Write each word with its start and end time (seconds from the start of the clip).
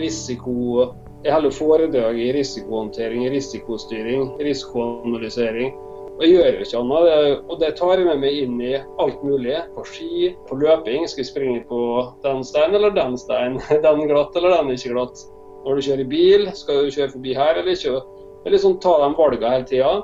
risiko 0.00 0.92
Jeg 1.22 1.36
holder 1.36 1.54
foredrag 1.54 2.18
i 2.18 2.32
risikohåndtering, 2.34 3.28
risikostyring, 3.30 4.24
risikoanalysering. 4.42 5.74
Og 6.16 6.24
jeg 6.26 6.32
gjør 6.34 6.48
jo 6.56 6.64
ikke 6.64 6.80
annet. 6.80 7.44
Og 7.46 7.60
det 7.60 7.68
tar 7.78 7.92
jeg 7.94 8.08
med 8.08 8.18
meg 8.24 8.40
inn 8.42 8.56
i 8.58 8.72
alt 9.02 9.22
mulig. 9.22 9.54
På 9.76 9.84
ski, 9.86 10.32
på 10.48 10.58
løping. 10.58 11.06
Skal 11.06 11.22
vi 11.22 11.28
springe 11.28 11.62
på 11.68 11.78
den 12.26 12.42
steinen 12.46 12.74
eller 12.80 12.90
den 12.96 13.14
steinen? 13.20 13.62
Den 13.86 14.02
glatt 14.10 14.34
eller 14.36 14.56
den 14.58 14.74
ikke 14.74 14.96
glatt? 14.96 15.22
Når 15.62 15.78
du 15.78 15.86
kjører 15.86 16.10
bil, 16.10 16.50
skal 16.58 16.82
du 16.82 16.90
kjøre 16.90 17.14
forbi 17.14 17.38
her 17.38 17.54
eller 17.54 17.78
ikke? 17.78 18.02
Det 18.42 18.50
er 18.50 18.56
liksom 18.56 18.80
ta 18.82 18.98
de 18.98 19.14
valgene 19.14 19.54
hele 19.54 19.70
tida. 19.70 19.94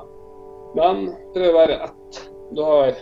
Men 0.79 1.05
prøv 1.35 1.51
å 1.51 1.59
være 1.59 1.79
ett. 1.89 2.23
Du 2.55 2.63
har 2.63 2.95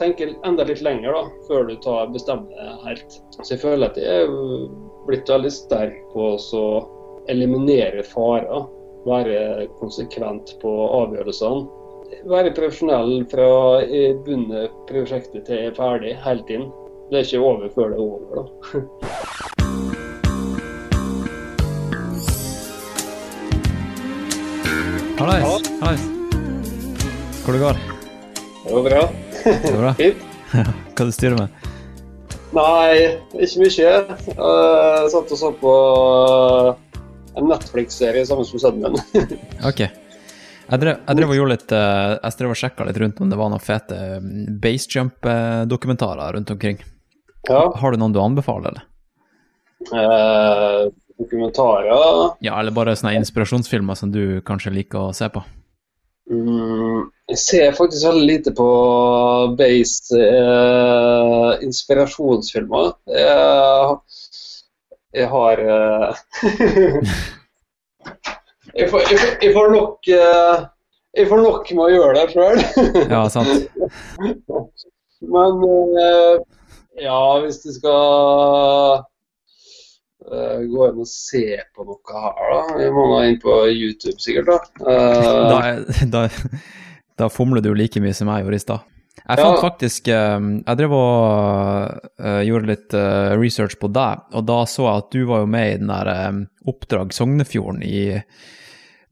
tenker 0.00 0.34
enda 0.46 0.64
litt 0.64 0.82
lenger 0.84 1.14
da, 1.14 1.22
før 1.48 1.66
du 1.68 1.76
tar 1.84 2.10
bestemmer 2.12 2.76
helt. 2.86 3.20
Så 3.40 3.54
jeg 3.54 3.62
føler 3.62 3.90
at 3.90 3.98
jeg 4.00 4.28
blitt 5.06 5.28
veldig 5.30 5.52
sterk 5.52 5.96
på 6.12 6.34
å 6.36 6.66
eliminere 7.32 8.02
farer. 8.06 8.66
Være 9.06 9.66
konsekvent 9.80 10.54
på 10.62 10.72
avgjørelsene. 11.02 11.66
Være 12.30 12.52
profesjonell 12.54 13.24
fra 13.32 13.48
jeg 13.82 14.18
prosjektet 14.90 15.48
til 15.48 15.58
er 15.66 15.74
ferdig, 15.78 16.14
hele 16.22 16.46
tiden. 16.46 16.68
Det 17.10 17.18
er 17.18 17.26
ikke 17.26 17.42
over 17.44 17.72
før 17.74 17.92
det 17.92 17.98
er 17.98 18.04
over, 18.06 18.32
da. 18.38 18.44
Hallais. 25.22 25.68
Hallais. 25.80 26.02
Hvor 27.44 27.52
det 27.52 27.60
går? 27.60 27.76
Det 28.64 28.74
var 28.74 28.82
bra. 28.82 29.02
Det 29.44 29.72
går 29.72 29.80
bra? 29.82 29.92
Fint. 30.00 30.16
Hva 30.96 31.06
du 31.06 31.12
styrer 31.14 31.38
med? 31.38 31.61
Nei, 32.52 33.16
ikke 33.40 33.62
mye. 33.62 33.72
Jeg 34.28 35.10
satt 35.14 35.32
og 35.32 35.38
så 35.40 35.50
på 35.56 35.72
en 37.32 37.48
Netflix-serie 37.48 38.24
sammen 38.28 38.44
med 38.44 38.62
sønnen 38.62 38.96
min. 38.96 39.36
Ok. 39.70 39.80
Jeg 39.82 40.80
drev, 40.80 41.00
jeg 41.04 41.18
drev 41.18 41.32
og 41.32 41.36
gjorde 41.36 41.52
litt 41.56 41.72
eh, 41.74 42.12
Jeg 42.14 42.36
drev 42.38 42.52
og 42.54 42.56
sjekka 42.56 42.84
litt 42.86 42.98
rundt 43.02 43.18
om 43.20 43.32
det 43.32 43.36
var 43.36 43.50
noen 43.52 43.60
fete 43.60 43.96
basejump-dokumentarer 44.62 46.36
rundt 46.36 46.52
omkring. 46.54 46.78
Ja. 47.48 47.64
Har 47.76 47.92
du 47.92 47.98
noen 48.00 48.14
du 48.14 48.20
anbefaler, 48.22 48.70
eller? 48.70 48.84
Eh, 49.92 50.84
dokumentarer 51.18 52.36
Ja, 52.44 52.54
eller 52.60 52.72
bare 52.76 52.94
sånne 52.96 53.16
inspirasjonsfilmer 53.18 53.98
som 53.98 54.12
du 54.14 54.40
kanskje 54.46 54.72
liker 54.76 55.08
å 55.08 55.16
se 55.16 55.28
på? 55.34 55.42
Jeg 57.32 57.38
ser 57.40 57.72
faktisk 57.76 58.04
veldig 58.10 58.26
lite 58.28 58.52
på 58.56 58.66
base 59.56 60.18
eh, 60.20 61.52
inspirasjonsfilmer. 61.64 62.90
Jeg, 63.08 63.94
jeg 65.16 65.28
har 65.32 65.62
eh, 65.64 66.22
jeg, 68.76 68.88
får, 68.90 69.00
jeg, 69.10 69.18
får, 69.18 69.30
jeg 69.46 69.52
får 69.56 69.72
nok 69.76 70.10
eh, 70.18 70.64
Jeg 71.18 71.28
får 71.28 71.42
nok 71.44 71.72
med 71.76 71.84
å 71.86 71.92
gjøre 71.92 72.12
det 72.18 72.26
sjøl. 72.34 72.60
Ja, 73.12 73.22
sant? 73.32 73.66
Men 75.32 75.64
eh, 76.02 76.36
ja, 77.04 77.18
hvis 77.44 77.60
du 77.64 77.70
skal 77.76 79.02
eh, 80.28 80.60
gå 80.68 80.88
inn 80.90 81.00
og 81.04 81.08
se 81.08 81.44
på 81.76 81.84
noe 81.88 82.16
her, 82.16 82.44
da. 82.52 82.62
Jeg 82.82 82.92
må 82.96 83.04
da 83.12 83.20
inn 83.30 83.40
på 83.42 83.56
YouTube, 83.70 84.18
sikkert. 84.24 84.48
da. 84.52 84.58
Eh, 84.84 85.42
Da, 85.52 85.58
er- 85.72 85.84
da, 86.12 86.24
da 87.22 87.28
fomler 87.32 87.62
du 87.64 87.70
like 87.78 88.00
mye 88.02 88.14
som 88.16 88.28
jeg 88.32 88.44
gjorde 88.44 88.58
i 88.58 88.64
stad. 88.66 88.88
Jeg 89.22 89.38
Ja. 89.38 89.44
fant 89.44 89.60
faktisk 89.62 90.08
eh, 90.08 90.38
Jeg 90.66 90.78
drev 90.80 90.92
og 90.96 91.98
eh, 92.18 92.40
gjorde 92.48 92.70
litt 92.70 92.94
eh, 92.96 93.34
research 93.38 93.76
på 93.78 93.90
deg, 93.92 94.22
og 94.34 94.46
da 94.48 94.62
så 94.66 94.86
jeg 94.88 95.02
at 95.04 95.10
du 95.14 95.20
var 95.28 95.42
jo 95.44 95.50
med 95.52 95.66
i 95.74 95.76
den 95.82 95.92
der 95.92 96.46
Oppdrag 96.66 97.12
Sognefjorden 97.14 97.82
i 97.86 98.22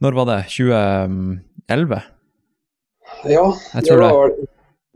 Når 0.01 0.17
var 0.17 0.27
det? 0.33 0.39
2011? 0.57 2.01
ja, 3.29 3.45
Jeg 3.75 3.85
tror 3.85 4.01
det 4.01 4.09
det. 4.09 4.17
var, 4.17 4.33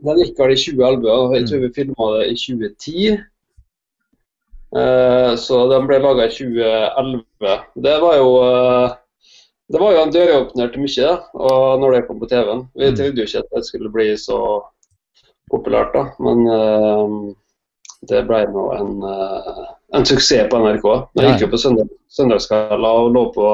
den 0.09 0.19
gikk 0.23 0.39
vel 0.41 0.51
i 0.55 0.57
2011, 0.59 1.07
og 1.13 1.35
jeg 1.37 1.47
tror 1.49 1.61
vi 1.63 1.69
filma 1.77 2.07
det 2.17 2.25
i 2.31 2.35
2010. 2.41 3.17
Eh, 4.75 5.31
så 5.39 5.59
den 5.71 5.85
ble 5.87 5.99
laga 6.03 6.25
i 6.27 6.33
2011. 6.33 7.55
Det 7.85 7.95
var 8.03 8.17
jo 8.19 8.29
det 9.71 9.79
var 9.81 9.95
jo 9.95 10.01
en 10.03 10.13
døråpner 10.13 10.71
til 10.73 10.83
mye 10.85 11.05
da, 11.07 11.15
og 11.33 11.79
når 11.81 11.95
det 11.95 12.01
kom 12.07 12.19
på 12.21 12.29
TV-en. 12.29 12.67
Vi 12.75 12.89
Mm. 12.91 12.95
trodde 12.99 13.21
jo 13.21 13.25
ikke 13.25 13.39
at 13.39 13.55
det 13.55 13.65
skulle 13.65 13.91
bli 13.91 14.07
så 14.17 14.39
populært, 15.51 15.93
da. 15.93 16.03
Men 16.19 16.47
uh, 16.47 17.33
det 18.09 18.25
ble 18.27 18.43
nå 18.53 18.65
en, 18.77 18.91
uh, 19.03 19.65
en 19.93 20.05
suksess 20.05 20.49
på 20.51 20.59
NRK. 20.61 20.85
Jeg 21.17 21.31
gikk 21.31 21.41
jo 21.47 21.51
på 21.53 21.61
søndag, 21.61 21.89
søndagskvelder 22.09 22.99
og 23.05 23.11
lå 23.13 23.23
på 23.33 23.47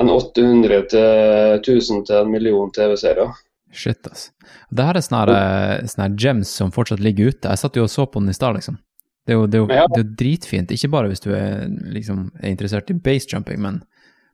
en 0.00 0.08
800 0.12 0.82
til 0.92 1.60
1000 1.64 2.04
til 2.06 2.16
en 2.20 2.30
million 2.30 2.70
TV-serier. 2.72 3.32
Shit, 3.72 4.04
altså. 4.06 4.30
Det 4.70 4.84
her 4.84 4.96
er 4.98 5.04
sånne, 5.04 5.34
eh, 5.36 5.86
sånne 5.86 6.16
gems 6.18 6.48
som 6.48 6.72
fortsatt 6.74 7.00
ligger 7.00 7.30
ute. 7.30 7.48
Jeg 7.48 7.58
satt 7.58 7.76
jo 7.76 7.84
og 7.84 7.90
så 7.90 8.06
på 8.06 8.20
den 8.20 8.30
i 8.30 8.34
stad, 8.34 8.54
liksom. 8.56 8.78
Det 9.26 9.34
er 9.34 9.38
jo, 9.38 9.46
det 9.46 9.58
er 9.58 9.62
jo, 9.62 9.66
det 9.66 9.98
er 9.98 10.02
jo 10.02 10.14
dritfint, 10.18 10.70
ikke 10.74 10.90
bare 10.90 11.08
hvis 11.08 11.20
du 11.22 11.30
er, 11.34 11.68
liksom, 11.92 12.32
er 12.42 12.50
interessert 12.50 12.90
i 12.90 12.94
basejumping, 12.94 13.60
men 13.62 13.82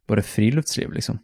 bare 0.09 0.23
friluftsliv, 0.27 0.93
liksom. 0.97 1.19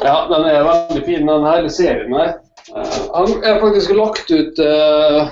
Ja, 0.00 0.26
den 0.30 0.44
er 0.46 0.64
veldig 0.66 1.04
fin, 1.06 1.26
den 1.26 1.46
hele 1.46 1.70
serien 1.74 2.14
her. 2.14 2.34
Eh, 2.76 2.98
Han 3.14 3.32
er 3.44 3.60
faktisk 3.62 3.94
lagt 3.96 4.30
ut, 4.30 4.58
eh, 4.62 5.30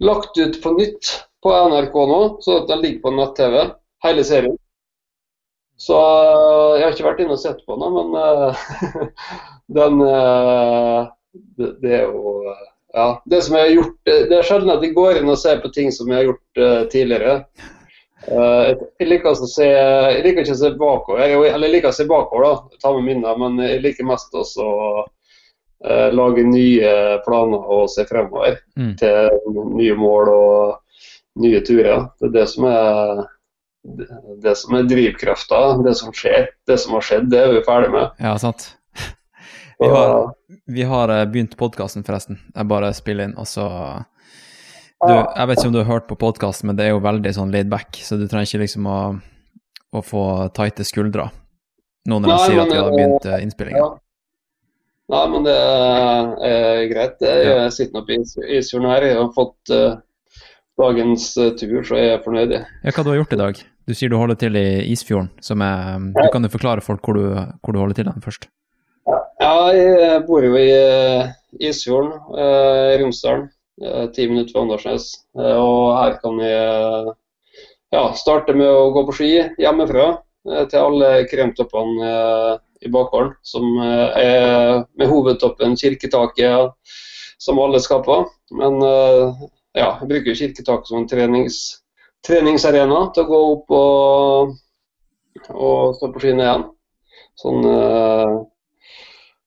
lagt 0.00 0.38
ut 0.38 0.58
på 0.62 0.74
nytt 0.78 1.12
på 1.42 1.54
NRK 1.68 1.94
nå, 2.10 2.20
så 2.44 2.60
den 2.68 2.82
ligger 2.84 3.00
på 3.02 3.14
nett-TV, 3.16 3.64
hele 4.06 4.24
serien. 4.24 4.54
Så 5.82 5.96
eh, 5.98 6.76
jeg 6.78 6.84
har 6.86 6.94
ikke 6.94 7.08
vært 7.08 7.24
inne 7.24 7.34
og 7.34 7.42
sett 7.42 7.64
på 7.66 7.78
den, 7.80 7.96
men 7.98 8.14
eh, 8.22 9.08
den 9.80 10.04
eh, 10.06 11.10
det, 11.58 11.72
det 11.82 11.96
er 12.02 12.06
jo 12.10 12.36
Ja. 12.92 13.22
Det 13.24 13.38
som 13.42 13.54
jeg 13.56 13.64
har 13.64 13.70
gjort 13.72 14.08
Det 14.28 14.34
er 14.36 14.44
sjelden 14.44 14.70
at 14.74 14.82
jeg 14.84 14.92
går 14.92 15.16
inn 15.22 15.30
og 15.32 15.38
ser 15.40 15.62
på 15.62 15.70
ting 15.72 15.86
som 15.96 16.10
jeg 16.12 16.18
har 16.18 16.26
gjort 16.28 16.60
eh, 16.60 16.82
tidligere. 16.92 17.36
Eh, 18.28 18.68
jeg 19.00 19.08
liker 19.08 19.32
å 19.32 19.48
se 19.50 19.66
Jeg 19.66 20.22
liker 20.22 20.44
ikke 20.44 20.54
å 20.54 20.60
se 20.60 20.70
bakover, 20.78 21.24
jeg, 21.26 21.40
eller 21.54 21.66
jeg 21.68 21.74
liker 21.76 21.90
å 21.90 21.96
se 21.96 22.06
bakover, 22.06 22.44
da, 22.46 22.78
ta 22.82 22.92
med 22.94 23.08
minner, 23.08 23.38
men 23.40 23.58
jeg 23.64 23.82
liker 23.82 24.06
mest 24.06 24.34
også 24.38 24.62
å 24.62 24.90
uh, 25.02 26.08
lage 26.14 26.44
nye 26.46 26.92
planer 27.26 27.64
og 27.76 27.88
se 27.90 28.04
fremover 28.06 28.60
Mm. 28.78 28.94
til 29.00 29.56
nye 29.74 29.96
mål 29.98 30.30
og 30.32 31.42
nye 31.42 31.60
turer. 31.66 32.06
Det 32.20 32.28
er 32.30 32.36
det 32.36 32.46
som 32.52 32.64
er 32.70 33.24
det, 33.82 34.06
det 34.44 34.54
som 34.56 34.76
er 34.78 34.86
drivkrafta, 34.86 35.60
det 35.82 35.96
som 35.98 36.12
skjer. 36.14 36.46
Det 36.68 36.78
som 36.78 36.94
har 36.94 37.02
skjedd, 37.02 37.26
det 37.32 37.40
er 37.42 37.52
vi 37.56 37.64
ferdig 37.66 37.90
med. 37.90 38.14
Ja, 38.22 38.36
sant. 38.38 38.68
Vi 39.82 39.88
har, 39.90 40.32
vi 40.70 40.82
har 40.86 41.10
eh, 41.10 41.24
begynt 41.26 41.56
podkasten, 41.58 42.04
forresten. 42.06 42.38
Jeg 42.54 42.68
bare 42.70 42.92
spiller 42.94 43.26
inn, 43.26 43.34
og 43.34 43.48
så 43.50 43.66
du, 45.02 45.12
Jeg 45.12 45.48
vet 45.50 45.58
ikke 45.58 45.68
om 45.70 45.74
du 45.76 45.80
har 45.82 45.88
hørt 45.90 46.06
på 46.10 46.16
podkasten, 46.20 46.68
men 46.70 46.76
det 46.78 46.86
er 46.86 46.92
jo 46.94 47.00
veldig 47.04 47.32
sånn 47.36 47.52
laid 47.54 47.70
back, 47.72 47.98
så 48.02 48.18
du 48.20 48.26
trenger 48.30 48.46
ikke 48.50 48.62
liksom 48.64 48.86
å, 48.86 48.98
å 49.92 50.02
få 50.06 50.22
tighte 50.56 50.86
skuldre 50.86 51.28
nå 52.10 52.16
når 52.18 52.32
jeg 52.32 52.46
sier 52.50 52.60
at 52.64 52.70
vi 52.72 52.78
har 52.80 52.88
eh, 52.88 52.94
begynt 52.96 53.26
uh, 53.30 53.36
innspillinga. 53.44 53.78
Ja. 53.78 53.90
Nei, 55.12 55.24
men 55.30 55.44
det 55.46 55.52
er 56.48 56.80
greit. 56.90 57.20
Jeg 57.22 57.74
sitter 57.76 58.00
oppe 58.00 58.14
i 58.16 58.22
is- 58.22 58.38
Isfjorden 58.58 58.88
her. 58.90 59.04
Jeg 59.06 59.18
har 59.20 59.28
fått 59.36 59.70
uh, 59.74 60.00
dagens 60.82 61.26
eh, 61.38 61.52
tur, 61.60 61.76
så 61.86 61.98
jeg 62.00 62.14
er 62.16 62.24
fornøyd. 62.24 62.54
Ja, 62.56 62.90
hva 62.96 63.04
du 63.06 63.10
har 63.12 63.20
gjort 63.20 63.36
i 63.36 63.40
dag? 63.42 63.60
Du 63.86 63.94
sier 63.98 64.10
du 64.10 64.16
holder 64.18 64.38
til 64.40 64.56
i 64.58 64.64
Isfjorden, 64.94 65.30
som 65.42 65.62
er 65.66 66.08
Du 66.16 66.26
kan 66.34 66.42
jo 66.46 66.50
forklare 66.54 66.82
folk 66.86 67.02
hvor 67.06 67.18
du, 67.18 67.24
hvor 67.62 67.74
du 67.74 67.80
holder 67.82 67.98
til 68.00 68.08
den 68.10 68.22
først. 68.24 68.48
Ja, 69.42 69.54
jeg 69.74 70.20
bor 70.28 70.42
jo 70.46 70.54
i 70.58 70.68
eh, 70.70 71.32
Isfjorden, 71.70 72.12
eh, 72.38 72.92
Romsdalen. 73.02 73.48
Eh, 73.80 74.06
Ti 74.12 74.28
minutter 74.28 74.52
fra 74.52 74.64
Åndalsnes. 74.64 75.08
Eh, 75.38 75.56
Og 75.56 75.96
her 75.98 76.18
kan 76.22 76.40
jeg 76.42 76.58
eh, 76.58 77.12
ja, 77.94 78.04
starte 78.18 78.54
med 78.56 78.68
å 78.68 78.90
gå 78.94 79.06
på 79.08 79.16
ski 79.16 79.30
hjemmefra 79.60 80.10
til 80.42 80.78
alle 80.80 81.08
kremtoppene 81.30 82.06
i 82.82 82.90
bakgården. 82.90 83.36
Som 83.46 83.76
er 83.78 84.80
med 84.98 85.06
hovedtoppen 85.06 85.76
kirketaket, 85.78 86.72
som 87.38 87.60
alle 87.62 87.78
skaper. 87.84 88.24
Men 88.58 88.80
ja, 88.82 89.92
jeg 90.00 90.08
bruker 90.08 90.38
kirketaket 90.40 90.88
som 90.88 91.02
en 91.02 91.06
trenings, 91.06 91.60
treningsarena 92.26 93.04
til 93.14 93.22
å 93.22 93.28
gå 93.28 93.42
opp 93.52 93.76
og, 93.76 94.56
og 95.52 95.94
stå 96.00 96.10
på 96.10 96.24
skiene 96.24 96.48
igjen. 96.48 96.66
Sånn 97.44 97.62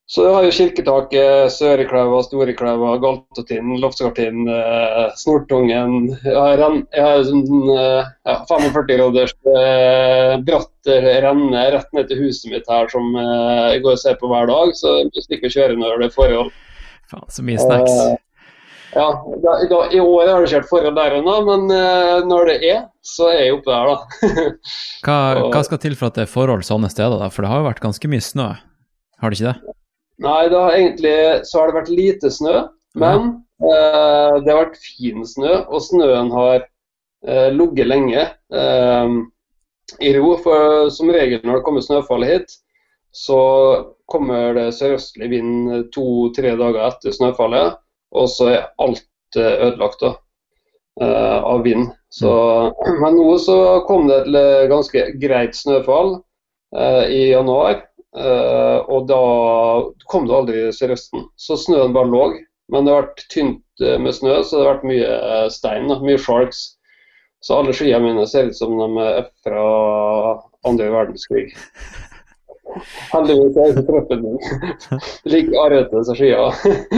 så 0.05 0.21
jeg 0.21 0.33
har 0.35 0.43
jo 0.45 0.53
kirketaket, 0.53 1.49
Søreklauva, 1.49 2.19
Storeklauva, 2.27 2.91
Galtotind, 3.01 3.79
Loftsgartind, 3.81 4.51
eh, 4.53 5.07
Snortungen. 5.17 6.11
Jeg 6.21 6.35
har, 6.37 6.61
en, 6.61 6.83
jeg 6.93 7.01
har 7.07 7.23
sånn 7.25 7.71
eh, 7.73 8.11
ja, 8.29 8.35
45 8.45 8.85
graders 8.91 9.33
eh, 9.49 10.35
bratt 10.45 10.91
renne 11.25 11.63
rett 11.73 11.97
ned 11.97 12.11
til 12.11 12.21
huset 12.21 12.51
mitt 12.53 12.69
her 12.69 12.85
som 12.93 13.17
eh, 13.17 13.63
jeg 13.73 13.81
går 13.87 13.95
og 13.97 14.03
ser 14.03 14.19
på 14.21 14.29
hver 14.29 14.45
dag. 14.51 14.75
Så 14.77 14.93
jeg 15.07 15.25
stikker 15.25 15.49
og 15.49 15.55
kjører 15.57 15.81
når 15.81 15.97
det 16.03 16.09
er 16.11 16.13
forhold. 16.19 16.51
Faen, 17.09 17.25
så 17.33 17.45
mye 17.49 17.65
snacks. 17.65 17.97
Eh, 18.05 18.21
Ja, 18.95 19.09
da, 19.43 19.53
da, 19.67 19.79
I 19.91 19.99
år 19.99 20.29
har 20.29 20.45
det 20.45 20.53
kjørt 20.53 20.69
forhold 20.69 20.95
der 20.95 21.17
ennå, 21.17 21.33
men 21.43 21.65
når 22.29 22.47
det 22.47 22.53
er, 22.63 22.77
så 23.03 23.25
er 23.27 23.41
jeg 23.41 23.57
oppe 23.57 23.73
der, 23.73 23.89
da. 23.89 24.29
hva, 25.03 25.17
hva, 25.51 25.63
skal 25.67 25.81
til 25.83 25.97
for 25.99 26.07
at 26.07 26.15
det 26.15 26.23
er 26.23 26.31
forhold 26.31 26.63
sånne 26.63 26.87
steder, 26.93 27.17
da? 27.19 27.27
For 27.27 27.43
det 27.43 27.51
har 27.51 27.59
jo 27.59 27.67
vært 27.67 27.83
ganske 27.83 28.11
mye 28.13 28.23
snø, 28.23 28.53
har 29.19 29.33
det 29.33 29.41
ikke 29.41 29.51
det? 29.51 29.75
Nei, 30.23 30.43
det 30.51 30.59
har 30.59 30.75
egentlig 30.77 31.17
så 31.49 31.59
har 31.59 31.71
det 31.71 31.79
vært 31.79 31.91
lite 31.91 32.31
snø, 32.31 32.67
men 32.95 33.25
uh, 33.63 34.37
det 34.39 34.51
har 34.51 34.61
vært 34.61 34.79
fin 34.79 35.25
snø, 35.27 35.57
og 35.67 35.83
snøen 35.83 36.31
har 36.31 36.61
eh, 37.27 37.49
ligget 37.51 37.89
lenge 37.89 38.23
i 39.99 40.13
ro. 40.15 40.35
For 40.43 40.87
som 40.93 41.11
regel 41.11 41.43
når 41.43 41.59
det 41.59 41.65
kommer 41.67 41.83
snøfall 41.83 42.23
hit, 42.27 42.55
så 43.15 43.39
kommer 44.11 44.53
det 44.57 44.73
sørøstlig 44.75 45.29
vind 45.31 45.67
to-tre 45.95 46.51
dager 46.59 46.81
etter 46.89 47.15
snøfallet, 47.15 47.77
og 48.15 48.29
så 48.31 48.49
er 48.51 48.65
alt 48.83 49.39
eh, 49.39 49.55
ødelagt 49.69 50.03
da, 50.03 50.11
eh, 51.01 51.37
av 51.39 51.63
vind. 51.63 51.87
Så, 52.11 52.31
men 53.01 53.15
nå 53.15 53.37
så 53.41 53.57
kom 53.87 54.09
det 54.11 54.25
et 54.25 54.39
eh, 54.41 54.67
ganske 54.71 55.05
greit 55.21 55.57
snøfall 55.57 56.17
i 56.75 57.29
januar. 57.29 57.85
Og 58.15 59.07
da 59.09 59.21
kom 60.11 60.27
det 60.29 60.35
aldri 60.37 60.61
sørøsten. 60.71 61.25
Så 61.35 61.57
snøen 61.59 61.95
bare 61.95 62.11
lå. 62.11 62.25
Men 62.71 62.87
det 62.87 62.93
har 62.93 63.03
vært 63.03 63.25
tynt 63.33 63.83
med 64.01 64.15
snø, 64.15 64.39
så 64.41 64.57
det 64.57 64.63
har 64.63 64.77
vært 64.77 64.87
mye 64.89 65.41
stein, 65.53 65.89
da, 65.91 65.99
mye 66.01 66.21
sharks. 66.21 66.63
Så 67.45 67.59
alle 67.59 67.75
skiene 67.77 68.01
mine 68.01 68.25
ser 68.29 68.49
ut 68.49 68.57
som 68.57 68.73
de 68.79 69.03
er 69.03 69.27
fra 69.45 69.65
andre 70.65 70.87
verdenskrig. 70.93 71.49
Heldigvis 73.11 73.57
er 73.61 73.71
ikke 73.71 73.83
kroppen 73.87 74.23
min 74.23 74.39
like 75.31 75.59
arrete 75.61 76.01
som 76.07 76.17
skia. 76.17 76.47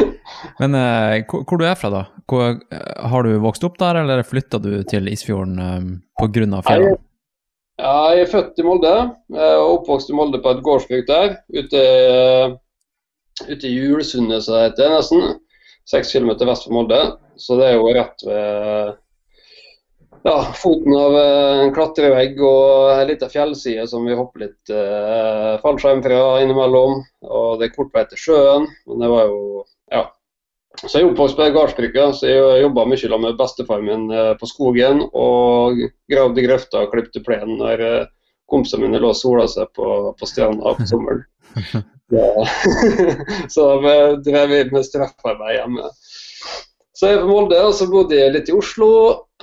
Men 0.61 0.77
eh, 0.79 1.25
hvor, 1.27 1.43
hvor 1.43 1.59
du 1.59 1.65
er 1.67 1.75
fra, 1.79 1.91
da? 1.93 2.03
Hvor, 2.29 2.55
eh, 2.73 3.09
har 3.11 3.27
du 3.27 3.35
vokst 3.43 3.65
opp 3.67 3.77
der, 3.81 4.01
eller 4.01 4.23
flytta 4.25 4.61
du 4.63 4.71
til 4.89 5.09
Isfjorden 5.11 5.59
eh, 5.61 5.91
pga. 6.21 6.61
fjellene? 6.69 6.95
Ja, 7.77 8.09
jeg 8.09 8.23
er 8.25 8.29
født 8.31 8.57
i 8.57 8.63
Molde 8.65 8.91
og 9.37 9.71
oppvokst 9.75 10.09
i 10.09 10.15
Molde 10.17 10.39
på 10.41 10.49
et 10.55 10.63
gårdsbruk 10.65 11.03
der. 11.05 11.35
Ute, 11.53 11.81
ute 13.45 13.67
i 13.69 13.75
Julsundet, 13.75 14.45
som 14.45 14.57
det 14.57 14.63
heter, 14.71 14.95
nesten. 14.95 15.35
Seks 15.87 16.09
kilometer 16.15 16.49
vest 16.49 16.65
for 16.65 16.73
Molde. 16.73 16.97
Så 17.37 17.59
det 17.59 17.67
er 17.67 17.77
jo 17.77 17.91
rett 17.93 18.25
ved 18.25 18.95
ja, 20.25 20.35
foten 20.57 20.95
av 20.97 21.19
eh, 21.21 21.61
en 21.67 21.73
klatrevegg 21.75 22.41
og 22.41 22.95
ei 22.95 23.05
lita 23.11 23.29
fjellside 23.31 23.85
som 23.87 24.09
vi 24.09 24.17
hopper 24.17 24.47
litt 24.47 24.73
eh, 24.73 25.53
fallskjerm 25.61 26.01
fra 26.03 26.21
innimellom. 26.41 27.03
Og 27.29 27.61
det 27.61 27.69
er 27.69 27.75
kort 27.77 27.93
vei 27.93 28.07
til 28.09 28.23
sjøen. 28.25 28.67
Men 28.89 29.05
det 29.05 29.11
var 29.13 29.29
jo 29.29 29.41
Ja. 29.93 30.07
Så 30.83 30.99
jeg 30.99 31.07
er 31.07 31.09
oppvokst 31.09 31.37
på 31.39 31.47
gardsbruket, 31.55 32.19
så 32.19 32.29
jeg 32.29 32.61
jobba 32.61 32.83
mye 32.85 33.17
med 33.23 33.37
bestefaren 33.39 33.87
min 33.87 34.05
eh, 34.13 34.33
på 34.37 34.49
skogen. 34.49 35.01
Og 35.17 35.79
gravde 36.11 36.45
grøfter 36.45 36.85
og 36.85 36.93
klipte 36.93 37.23
plenen 37.25 37.57
når 37.61 37.83
eh, 37.85 38.09
kompisene 38.49 38.85
mine 38.85 39.01
lå 39.01 39.11
og 39.11 39.17
sola 39.17 39.47
seg 39.49 39.71
på, 39.75 39.87
på 40.17 40.29
stjerna 40.29 40.75
på 40.77 40.89
sommeren. 40.89 41.25
Ja. 42.07 42.23
så 43.51 43.63
da 43.83 43.93
drev 44.23 44.45
vi 44.47 44.59
med 44.71 44.85
straffarbeid 44.87 45.57
hjemme. 45.57 45.89
Så 46.95 47.09
jeg 47.09 47.17
er 47.17 47.19
fra 47.19 47.27
Molde, 47.27 47.57
og 47.67 47.73
så 47.75 47.89
bodde 47.91 48.15
jeg 48.15 48.31
litt 48.31 48.47
i 48.47 48.55
Oslo. 48.55 48.87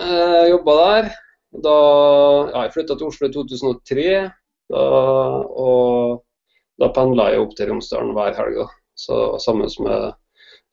Eh, 0.01 0.47
Jobba 0.49 0.77
der. 0.79 1.11
Da, 1.61 1.75
ja, 2.49 2.63
jeg 2.65 2.73
flytta 2.79 2.97
til 2.97 3.11
Oslo 3.11 3.29
i 3.29 3.35
2003, 3.35 4.07
da, 4.73 4.87
og 5.55 6.25
da 6.81 6.89
pendla 6.97 7.29
jeg 7.31 7.45
opp 7.45 7.53
til 7.59 7.69
Romsdalen 7.69 8.17
hver 8.17 8.35
helg. 8.41 8.65
Så 8.99 9.21
Sammen 9.45 9.69
med 9.85 10.17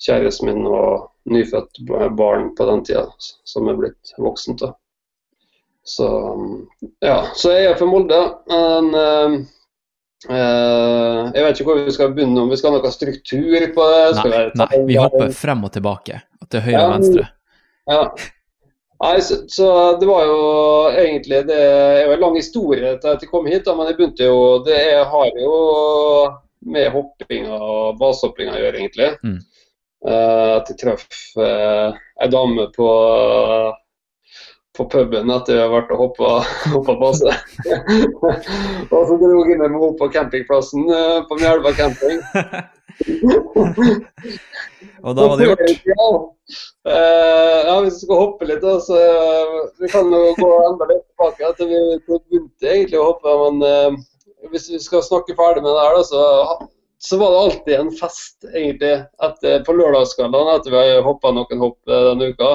kjæresten 0.01 0.49
min 0.49 0.67
og 0.67 1.09
nyfødt 1.31 1.81
barn 2.17 2.51
på 2.57 2.67
den 2.69 2.85
tida, 2.87 3.07
som 3.19 3.69
er 3.69 3.79
blitt 3.79 4.13
voksent. 4.17 4.63
da. 4.63 4.73
Så 5.85 6.07
ja, 7.01 7.23
så 7.35 7.55
jeg 7.55 7.71
er 7.71 7.79
fra 7.79 7.89
Molde. 7.89 8.21
Men 8.51 8.93
eh, 9.05 9.41
Uh, 10.29 11.31
jeg 11.33 11.41
vet 11.41 11.57
ikke 11.57 11.65
hvor 11.65 11.79
vi 11.81 11.93
skal 11.95 12.11
begynne, 12.13 12.43
om 12.43 12.51
vi 12.51 12.57
skal 12.59 12.75
ha 12.75 12.77
noe 12.77 12.89
struktur 12.93 13.63
på 13.73 13.85
det? 13.89 14.01
Nei, 14.19 14.41
nei, 14.59 14.81
vi 14.85 14.99
hopper 15.01 15.31
frem 15.33 15.63
og 15.65 15.71
tilbake, 15.73 16.19
til 16.53 16.61
høyre 16.61 16.83
og 16.83 16.93
venstre. 16.93 17.25
Ja. 17.89 18.03
Nei, 19.01 19.15
så, 19.25 19.39
så, 19.49 19.67
det 19.97 20.05
var 20.05 20.27
jo 20.29 20.41
egentlig 20.93 21.39
Det 21.49 21.57
er 21.57 22.03
jo 22.05 22.11
en 22.13 22.21
lang 22.21 22.35
historie 22.37 22.91
til 23.01 23.15
at 23.15 23.23
jeg 23.25 23.31
kom 23.31 23.47
hit, 23.49 23.63
da, 23.65 23.73
men 23.73 23.89
jeg 23.89 23.97
begynte 23.97 24.27
jo 24.27 24.59
Det 24.61 24.77
har 25.09 25.39
jo 25.41 25.55
med 26.69 26.91
hoppinga 26.93 27.57
og 27.57 27.97
basehoppinga 27.97 28.53
å 28.53 28.61
gjøre, 28.61 28.77
egentlig. 28.77 29.07
Mm. 29.25 29.39
Uh, 30.01 30.57
at 30.57 30.71
jeg 30.71 30.79
traff 30.81 31.05
ei 31.37 32.29
dame 32.33 32.65
på 32.73 32.87
på 34.77 34.85
puben 34.89 35.29
etter 35.35 35.57
jeg 35.57 35.63
har 35.65 35.71
vært 35.73 35.89
og 35.93 35.99
hoppa, 35.99 36.29
hoppa 36.71 36.93
base. 36.99 37.31
og 38.87 39.01
så 39.09 39.15
dro 39.19 39.41
jeg 39.43 39.57
med 39.59 39.67
henne 39.67 39.89
på 39.99 40.05
campingplassen 40.13 40.83
uh, 40.87 41.19
på 41.27 41.33
Mjelva 41.41 41.71
camping. 41.75 42.19
og 45.05 45.11
da 45.17 45.21
var 45.27 45.35
det 45.37 45.47
gjort? 45.51 45.65
Ja. 45.91 46.07
Ja, 46.81 47.75
hvis 47.79 48.01
vi 48.01 48.05
skal 48.07 48.17
hoppe 48.17 48.45
litt, 48.49 48.63
da, 48.63 48.79
så 48.81 48.95
vi 49.79 49.87
kan 49.91 50.05
jo 50.11 50.21
gå 50.35 50.49
enda 50.65 50.85
litt 50.89 51.05
tilbake. 51.05 51.47
at 51.47 51.59
Vi 51.61 51.67
begynte 52.09 52.67
egentlig 52.67 52.99
å 52.99 53.09
hoppe, 53.11 53.29
men 53.43 53.55
hvis 54.51 54.69
vi 54.73 54.79
skal 54.81 55.03
snakke 55.05 55.37
ferdig 55.37 55.61
med 55.63 55.71
det 55.77 55.83
her, 55.85 55.95
da, 55.95 56.03
så, 56.09 56.21
så 57.03 57.17
var 57.17 57.31
det 57.31 57.39
alltid 57.39 57.73
en 57.75 57.91
fest 57.97 58.45
egentlig 58.45 58.91
etter, 59.25 59.63
på 59.65 59.73
lørdagskveldene 59.73 60.53
etter 60.59 60.73
vi 60.73 60.81
har 60.81 61.05
hoppa 61.05 61.31
noen 61.33 61.63
hopp 61.63 61.79
denne 61.89 62.29
uka. 62.29 62.51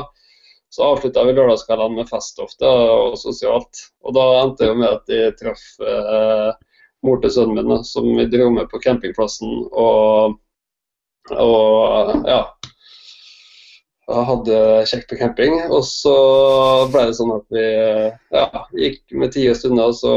Så 0.70 0.84
avslutta 0.86 1.24
vi 1.26 1.34
lørdagskveldene 1.34 1.98
med 1.98 2.10
fest 2.10 2.38
ofte, 2.42 2.68
og 2.68 3.16
sosialt. 3.18 3.82
Og 4.06 4.14
da 4.14 4.26
endte 4.44 4.68
det 4.68 4.78
med 4.78 4.88
at 4.92 5.10
de 5.10 5.20
traff 5.40 5.64
eh, 5.82 6.52
mor 7.06 7.18
til 7.22 7.34
sønnen 7.34 7.58
min, 7.58 7.82
som 7.86 8.06
vi 8.06 8.28
dro 8.30 8.48
med 8.54 8.70
på 8.70 8.82
campingplassen. 8.86 9.66
Og, 9.72 10.38
og 11.34 12.26
ja 12.30 12.40
hadde 14.06 14.58
kjekt 14.86 15.10
på 15.10 15.18
camping. 15.18 15.58
Og 15.70 15.82
så 15.86 16.16
ble 16.92 17.08
det 17.08 17.16
sånn 17.18 17.34
at 17.34 17.46
vi 17.54 17.66
ja, 17.66 18.66
gikk 18.78 19.02
med 19.18 19.34
tid 19.34 19.50
og 19.52 19.58
stunder, 19.58 19.90
og 19.90 19.98
så 19.98 20.14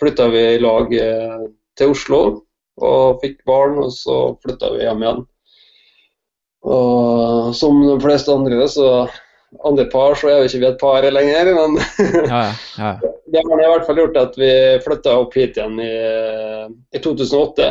flytta 0.00 0.30
vi 0.32 0.44
i 0.54 0.62
lag 0.62 0.94
eh, 0.96 1.42
til 1.76 1.92
Oslo 1.92 2.22
og 2.84 3.20
fikk 3.22 3.40
barn, 3.48 3.78
og 3.82 3.92
så 3.94 4.20
flytta 4.42 4.72
vi 4.74 4.84
hjem 4.84 5.04
igjen. 5.04 5.24
Og 6.70 7.54
som 7.56 7.80
de 7.86 7.96
fleste 8.02 8.32
andre 8.34 8.68
så 8.68 8.88
andre 9.66 9.84
par 9.90 10.14
så 10.14 10.28
er 10.30 10.40
jo 10.40 10.48
ikke 10.48 10.60
vi 10.62 10.68
et 10.68 10.80
par 10.80 11.06
lenger, 11.10 11.52
men 11.56 11.78
ja, 12.30 12.42
ja. 12.78 12.90
det 13.32 13.42
har 13.46 13.62
i 13.62 13.70
hvert 13.72 13.86
fall 13.88 13.98
gjort 14.02 14.18
at 14.20 14.36
vi 14.38 14.50
flytta 14.84 15.16
opp 15.22 15.34
hit 15.34 15.58
igjen 15.58 15.80
i, 15.82 15.94
i 16.94 17.02
2008. 17.02 17.70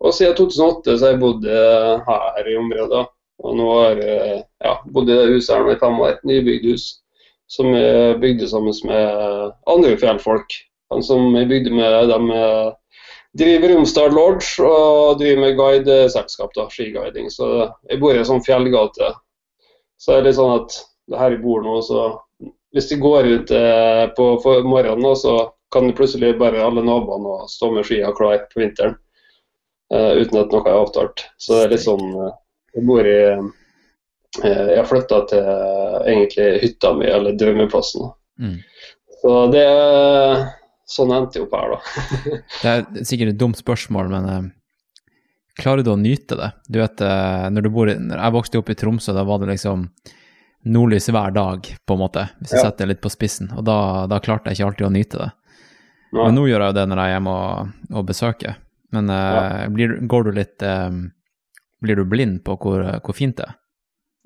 Og 0.00 0.16
siden 0.16 0.36
2008 0.36 0.96
så 0.96 1.06
har 1.06 1.14
jeg 1.14 1.22
bodd 1.22 1.46
eh, 1.48 2.08
her 2.08 2.48
i 2.48 2.56
området. 2.60 3.04
Og 3.40 3.56
nå 3.56 3.68
har 3.72 4.00
jeg 4.00 4.40
ja, 4.64 4.74
bodd 4.92 5.08
i 5.08 5.16
det 5.16 5.30
huset 5.34 5.54
her 5.56 5.72
i 5.72 5.78
fem 5.80 6.00
år. 6.00 6.18
Nybygd 6.28 6.68
hus. 6.72 6.86
Som 7.50 7.72
jeg 7.74 8.18
bygde 8.22 8.48
sammen 8.48 8.76
med 8.86 9.54
andre 9.68 9.96
fjellfolk. 10.00 10.56
Han 10.92 11.02
som 11.04 11.34
jeg 11.36 11.48
bygde 11.50 11.72
med, 11.74 12.12
dem 12.12 12.30
driver 13.38 13.74
Romsdal 13.74 14.14
Lodge 14.14 14.66
og 14.66 15.18
driver 15.20 15.44
med 15.44 15.58
guideselskap, 15.58 16.56
skiguiding. 16.72 17.30
Så 17.30 17.70
jeg 17.88 18.00
bor 18.02 18.14
i 18.14 18.22
en 18.22 18.28
sånn 18.28 18.44
fjellgate. 18.44 19.12
Så 20.00 20.14
er 20.14 20.22
det 20.22 20.30
litt 20.30 20.40
sånn 20.40 20.56
at 20.56 20.80
her 21.20 21.34
jeg 21.34 21.42
bor 21.42 21.62
nå, 21.64 21.80
så 21.82 22.10
hvis 22.74 22.88
de 22.90 23.00
går 23.02 23.26
ut 23.26 23.50
eh, 23.54 24.04
på 24.16 24.26
morgenen, 24.66 25.16
så 25.18 25.50
kan 25.74 25.90
plutselig 25.94 26.36
bare 26.38 26.62
alle 26.62 26.82
naboene 26.86 27.48
stå 27.50 27.70
med 27.74 27.86
skia 27.86 28.12
klar 28.16 28.44
på 28.50 28.62
vinteren. 28.62 28.94
Eh, 29.94 30.12
uten 30.22 30.38
at 30.38 30.54
noe 30.54 30.66
er 30.66 30.78
avtalt. 30.78 31.24
Så 31.38 31.56
det 31.56 31.64
er 31.64 31.72
litt 31.74 31.82
sånn 31.82 32.04
eh, 32.14 32.34
Jeg 32.78 32.86
bor 32.86 33.06
i 33.06 33.18
eh, 33.26 33.42
Jeg 34.46 34.76
har 34.78 34.86
flytta 34.86 35.24
til 35.30 35.48
egentlig 36.06 36.48
hytta 36.62 36.92
mi, 36.94 37.08
eller 37.10 37.38
drømmeplassen. 37.38 38.12
Mm. 38.38 38.58
Så 39.20 39.34
det 39.52 39.64
er 39.66 40.44
Sånn 40.90 41.12
endte 41.14 41.38
jeg 41.38 41.46
opp 41.46 41.52
her, 41.54 41.74
da. 41.76 42.14
det 42.62 42.70
er 42.70 43.04
sikkert 43.06 43.34
et 43.34 43.38
dumt 43.38 43.58
spørsmål, 43.58 44.08
men 44.10 44.24
eh, 44.30 44.46
klarer 45.60 45.84
du 45.86 45.92
å 45.92 45.98
nyte 46.00 46.38
det? 46.38 46.48
Du 46.66 46.80
vet, 46.80 47.02
eh, 47.06 47.44
når 47.54 47.66
du 47.66 47.70
bor 47.74 47.90
i, 47.92 47.94
når 47.94 48.18
jeg 48.18 48.34
vokste 48.34 48.62
opp 48.62 48.72
i 48.72 48.76
Tromsø, 48.78 49.14
da 49.14 49.22
var 49.26 49.42
det 49.42 49.52
liksom 49.52 49.84
nordlys 50.70 51.06
hver 51.14 51.36
dag, 51.36 51.68
på 51.86 51.96
en 51.96 52.00
måte, 52.00 52.24
hvis 52.40 52.56
jeg 52.56 52.60
ja. 52.60 52.64
setter 52.66 52.84
det 52.84 52.96
litt 52.96 53.04
på 53.04 53.12
spissen. 53.12 53.52
Og 53.54 53.62
da, 53.68 53.76
da, 54.10 54.18
klarte 54.24 54.50
jeg 54.50 54.58
ikke 54.58 54.72
alltid 54.72 54.88
å 54.88 54.94
nyte 54.96 55.20
det. 55.20 55.28
Nei. 56.10 56.24
Men 56.24 56.34
nå 56.36 56.48
gjør 56.48 56.64
jeg 56.64 56.72
jo 56.72 56.76
det 56.80 56.84
når 56.90 57.00
jeg 57.00 57.06
er 57.06 57.14
hjemme 57.14 57.34
og, 57.38 57.76
og 57.94 58.08
besøker. 58.08 58.56
Men 58.90 59.12
uh, 59.14 59.20
ja. 59.36 59.68
blir, 59.70 59.92
går 60.10 60.26
du 60.26 60.32
litt 60.34 60.64
Blir 61.80 62.00
du 62.00 62.02
blind 62.10 62.40
på 62.42 62.56
hvor, 62.58 62.82
hvor 63.06 63.14
fint 63.14 63.36
det 63.38 63.46
er? 63.46 63.54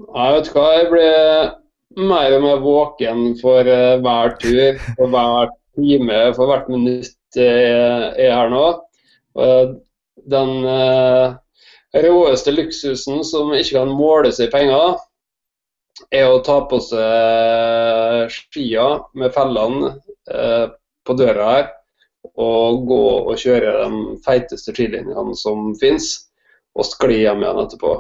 Jeg 0.00 0.38
vet 0.38 0.48
hva, 0.54 0.62
jeg 0.78 0.88
blir 0.90 2.08
mer 2.08 2.36
og 2.38 2.40
mer 2.42 2.62
våken 2.64 3.20
for 3.38 3.68
hver 3.68 4.32
tur, 4.40 4.80
og 4.96 5.12
hver 5.12 5.52
time, 5.74 6.20
for 6.36 6.50
hvert 6.50 6.70
minutt 6.72 7.38
jeg 7.38 8.18
er 8.26 8.30
her 8.30 8.52
nå. 8.52 8.66
den 10.30 10.50
råeste 12.04 12.54
luksusen 12.54 13.24
som 13.26 13.52
ikke 13.54 13.80
kan 13.80 13.90
måles 13.94 14.40
i 14.42 14.50
penger, 14.50 14.96
er 16.10 16.30
å 16.30 16.42
ta 16.46 16.58
på 16.70 16.80
seg 16.82 18.32
skia 18.34 18.86
med 19.14 19.34
fellene 19.34 19.92
eh, 20.30 20.66
på 21.06 21.16
døra 21.18 21.50
her 21.52 21.68
og 22.40 22.86
gå 22.88 23.02
og 23.30 23.36
kjøre 23.38 23.74
de 23.84 24.16
feiteste 24.24 24.72
skilinjene 24.74 25.36
som 25.38 25.70
finnes, 25.78 26.08
og 26.74 26.88
skli 26.88 27.20
hjem 27.20 27.44
igjen 27.44 27.60
etterpå. 27.62 27.92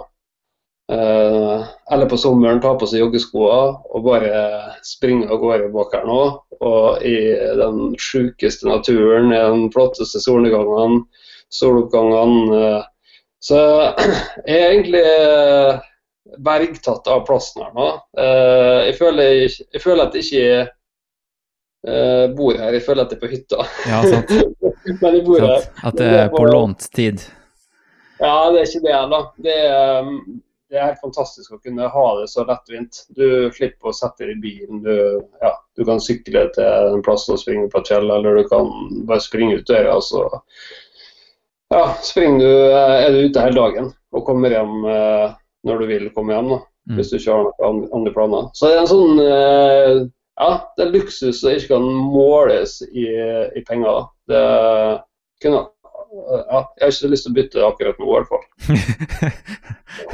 Eh, 0.92 1.64
eller 1.92 2.06
på 2.06 2.16
sommeren 2.16 2.60
ta 2.60 2.74
på 2.76 2.86
seg 2.88 3.00
joggeskoa 3.00 3.60
og 3.96 4.02
bare 4.04 4.40
springe 4.84 5.30
av 5.32 5.40
gårde 5.40 5.70
bak 5.72 5.94
her 5.96 6.04
nå. 6.08 6.20
Og 6.64 7.04
i 7.04 7.16
den 7.58 7.94
sjukeste 8.00 8.68
naturen, 8.68 9.32
i 9.32 9.40
den 9.40 9.70
flotteste 9.72 10.20
solnedgangene, 10.20 11.04
soloppgangene. 11.52 12.60
Eh, 12.60 12.84
så 13.44 13.58
jeg 14.48 14.60
er 14.60 14.68
egentlig 14.68 15.02
eh, 15.08 15.82
bergtatt 16.44 17.08
av 17.08 17.24
plassen 17.28 17.64
her 17.64 17.74
nå. 17.76 17.90
Eh, 18.20 18.80
jeg 18.90 18.98
føler, 19.00 19.36
jeg 19.48 19.84
føler 19.84 20.08
at 20.08 20.18
jeg 20.18 20.28
ikke 20.28 20.64
bor 22.32 22.56
her. 22.56 22.72
Jeg 22.72 22.80
føler 22.80 23.04
at 23.04 23.10
jeg 23.12 23.18
er 23.18 23.20
på 23.20 23.28
hytta. 23.28 23.64
Ja, 23.90 23.98
sant. 24.08 24.30
Men 25.02 25.18
jeg 25.18 25.24
bor 25.26 25.42
sant. 25.42 25.48
her. 25.50 25.88
At 25.90 25.98
det 26.00 26.12
er 26.16 26.30
på 26.32 26.44
lånt 26.48 26.86
tid. 26.96 27.24
Ja, 28.22 28.48
det 28.54 28.62
er 28.62 28.70
ikke 28.70 28.84
det, 28.86 28.94
da. 29.10 29.20
Det 29.44 29.56
er, 29.66 29.98
um, 30.00 30.40
det 30.74 30.80
er 30.80 30.88
helt 30.88 31.04
fantastisk 31.04 31.54
å 31.54 31.60
kunne 31.62 31.86
ha 31.86 32.04
det 32.18 32.26
så 32.32 32.42
lettvint. 32.48 33.04
Du 33.14 33.52
slipper 33.54 33.92
å 33.92 33.94
sette 33.94 34.26
deg 34.26 34.34
i 34.34 34.42
bilen. 34.42 34.80
Du, 34.82 35.22
ja, 35.38 35.52
du 35.78 35.84
kan 35.86 36.02
sykle 36.02 36.48
til 36.56 36.90
en 36.90 37.04
plass 37.06 37.28
og 37.30 37.38
springe 37.38 37.68
på 37.70 37.78
et 37.78 37.92
fjell, 37.92 38.10
eller 38.10 38.40
du 38.40 38.48
kan 38.50 38.72
bare 39.06 39.22
springe 39.22 39.60
ut 39.60 39.70
døra. 39.70 40.00
Så 40.02 40.24
ja, 41.70 41.84
springer 42.02 42.42
du, 42.42 42.50
eh, 42.72 42.96
er 43.04 43.14
du 43.14 43.20
ute 43.28 43.46
hele 43.46 43.60
dagen 43.60 43.92
og 44.14 44.26
kommer 44.26 44.50
hjem 44.50 44.84
eh, 44.90 45.38
når 45.66 45.80
du 45.80 45.90
vil 45.94 46.10
komme 46.16 46.36
hjem. 46.36 46.54
da, 46.56 46.62
Mm. 46.84 46.98
Hvis 46.98 47.10
du 47.10 47.14
ikke 47.16 47.32
har 47.32 47.46
noen 47.72 47.84
andre 47.96 48.10
planer. 48.12 48.48
Så 48.52 48.68
det 48.68 48.74
er 48.74 48.82
en 48.82 48.88
sånn 48.90 49.20
eh, 49.24 50.00
ja, 50.36 50.48
det 50.76 50.84
er 50.84 50.90
luksus 50.92 51.38
som 51.40 51.54
ikke 51.54 51.70
kan 51.70 51.86
måles 52.12 52.74
i, 52.90 53.06
i 53.56 53.62
penger. 53.64 53.88
da. 53.88 54.02
Det 54.28 54.42
kunne, 55.40 55.62
ja, 56.14 56.60
jeg 56.78 56.84
har 56.84 56.92
ikke 56.94 57.10
lyst 57.10 57.26
til 57.26 57.32
å 57.32 57.36
bytte 57.38 57.66
akkurat 57.66 58.00
nå, 58.00 58.06
i 58.06 58.14
hvert 58.14 58.30
fall. 58.30 58.44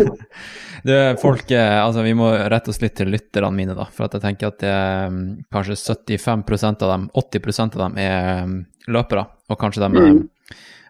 du, 0.88 0.94
folk, 1.20 1.52
eh, 1.54 1.76
altså 1.80 2.04
Vi 2.06 2.14
må 2.16 2.30
rette 2.52 2.72
oss 2.72 2.80
litt 2.82 2.96
til 3.00 3.12
lytterne 3.12 3.52
mine, 3.56 3.76
da. 3.76 3.86
For 3.92 4.06
at 4.06 4.16
jeg 4.16 4.24
tenker 4.24 4.50
at 4.50 4.58
det, 4.62 4.74
mm, 5.12 5.22
kanskje 5.52 5.78
75% 5.78 6.84
av 6.86 6.94
dem, 6.94 7.06
80% 7.22 7.78
av 7.78 7.84
dem 7.84 8.00
er 8.02 8.44
mm, 8.48 8.58
løpere. 8.96 9.26
Og 9.50 9.60
kanskje 9.60 9.84
de 9.84 9.90
er 9.90 10.10
Mm. 10.10 10.28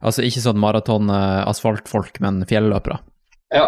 Altså 0.01 0.23
ikke 0.25 0.41
sånn 0.41 0.57
maraton-asfaltfolk, 0.57 2.23
men 2.25 2.39
fjelløpere. 2.49 3.03
Ja. 3.53 3.67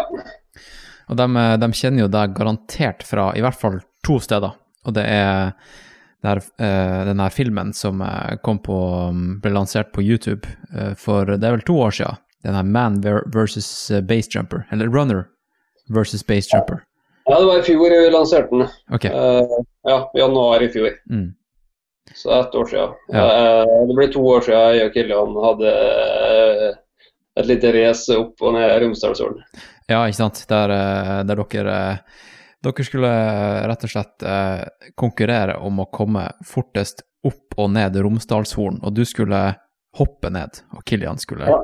Og 1.11 1.17
de, 1.19 1.27
eh, 1.37 1.57
de 1.61 1.67
kjenner 1.77 2.07
jo 2.07 2.11
deg 2.15 2.33
garantert 2.33 3.03
fra 3.05 3.27
i 3.37 3.43
hvert 3.45 3.59
fall 3.59 3.81
to 4.01 4.17
steder. 4.23 4.55
Og 4.87 4.95
det 4.97 5.03
er 5.05 5.53
der, 6.23 6.37
eh, 6.59 7.05
den 7.05 7.19
her 7.19 7.29
filmen 7.29 7.73
som 7.73 8.01
eh, 8.01 8.35
kom 8.43 8.59
på, 8.63 8.77
mm, 9.11 9.41
ble 9.43 9.51
lansert 9.51 9.91
på 9.93 10.01
YouTube 10.01 10.47
eh, 10.75 10.93
for 10.95 11.25
det 11.25 11.43
er 11.43 11.57
vel 11.57 11.65
to 11.67 11.75
år 11.83 11.91
siden. 11.91 12.15
Den 12.43 12.55
her 12.55 12.63
Man 12.63 13.01
ver- 13.03 13.23
versus 13.33 13.89
Base 13.89 14.01
Basejumper, 14.07 14.65
eller 14.71 14.87
Runner 14.87 15.25
versus 15.89 16.23
Basejumper. 16.23 16.81
ja, 17.25 17.39
det 17.39 17.45
var 17.47 17.59
i 17.59 17.61
fjor 17.63 17.89
vi 17.89 18.09
lanserte 18.11 18.49
den. 18.51 18.67
Okay. 18.91 19.11
Ja, 19.87 20.11
januar 20.15 20.63
i 20.63 20.67
fjor. 20.69 20.89
Mm. 21.09 21.33
Så 22.15 22.29
ett 22.39 22.55
år 22.55 22.65
siden. 22.65 22.89
Ja. 23.13 23.63
Det 23.87 23.95
ble 23.95 24.07
to 24.11 24.25
år 24.27 24.41
siden 24.43 24.59
jeg 24.75 24.87
og 24.89 24.93
Kilian 24.93 25.37
hadde 25.45 25.71
et 27.39 27.47
lite 27.47 27.71
race 27.73 28.11
opp 28.19 28.41
og 28.43 28.53
ned 28.57 28.73
Romsdalsålen. 28.83 29.39
Ja, 29.89 30.03
ikke 30.07 30.19
sant. 30.19 30.43
Der, 30.49 30.73
der 31.27 31.43
dere 31.43 31.77
Dere 32.63 32.85
skulle 32.87 33.09
eh, 33.11 33.61
rett 33.67 33.83
og 33.83 33.91
slett 33.91 34.23
eh, 34.23 34.61
konkurrere 34.99 35.57
om 35.67 35.81
å 35.83 35.89
komme 35.91 36.29
fortest 36.47 37.03
opp 37.27 37.57
og 37.59 37.71
ned 37.75 37.97
Romsdalshorn, 37.99 38.81
og 38.83 38.95
du 38.95 39.03
skulle 39.07 39.41
hoppe 39.99 40.31
ned, 40.33 40.61
og 40.73 40.83
Kilian 40.87 41.19
skulle 41.21 41.47
Ja. 41.49 41.59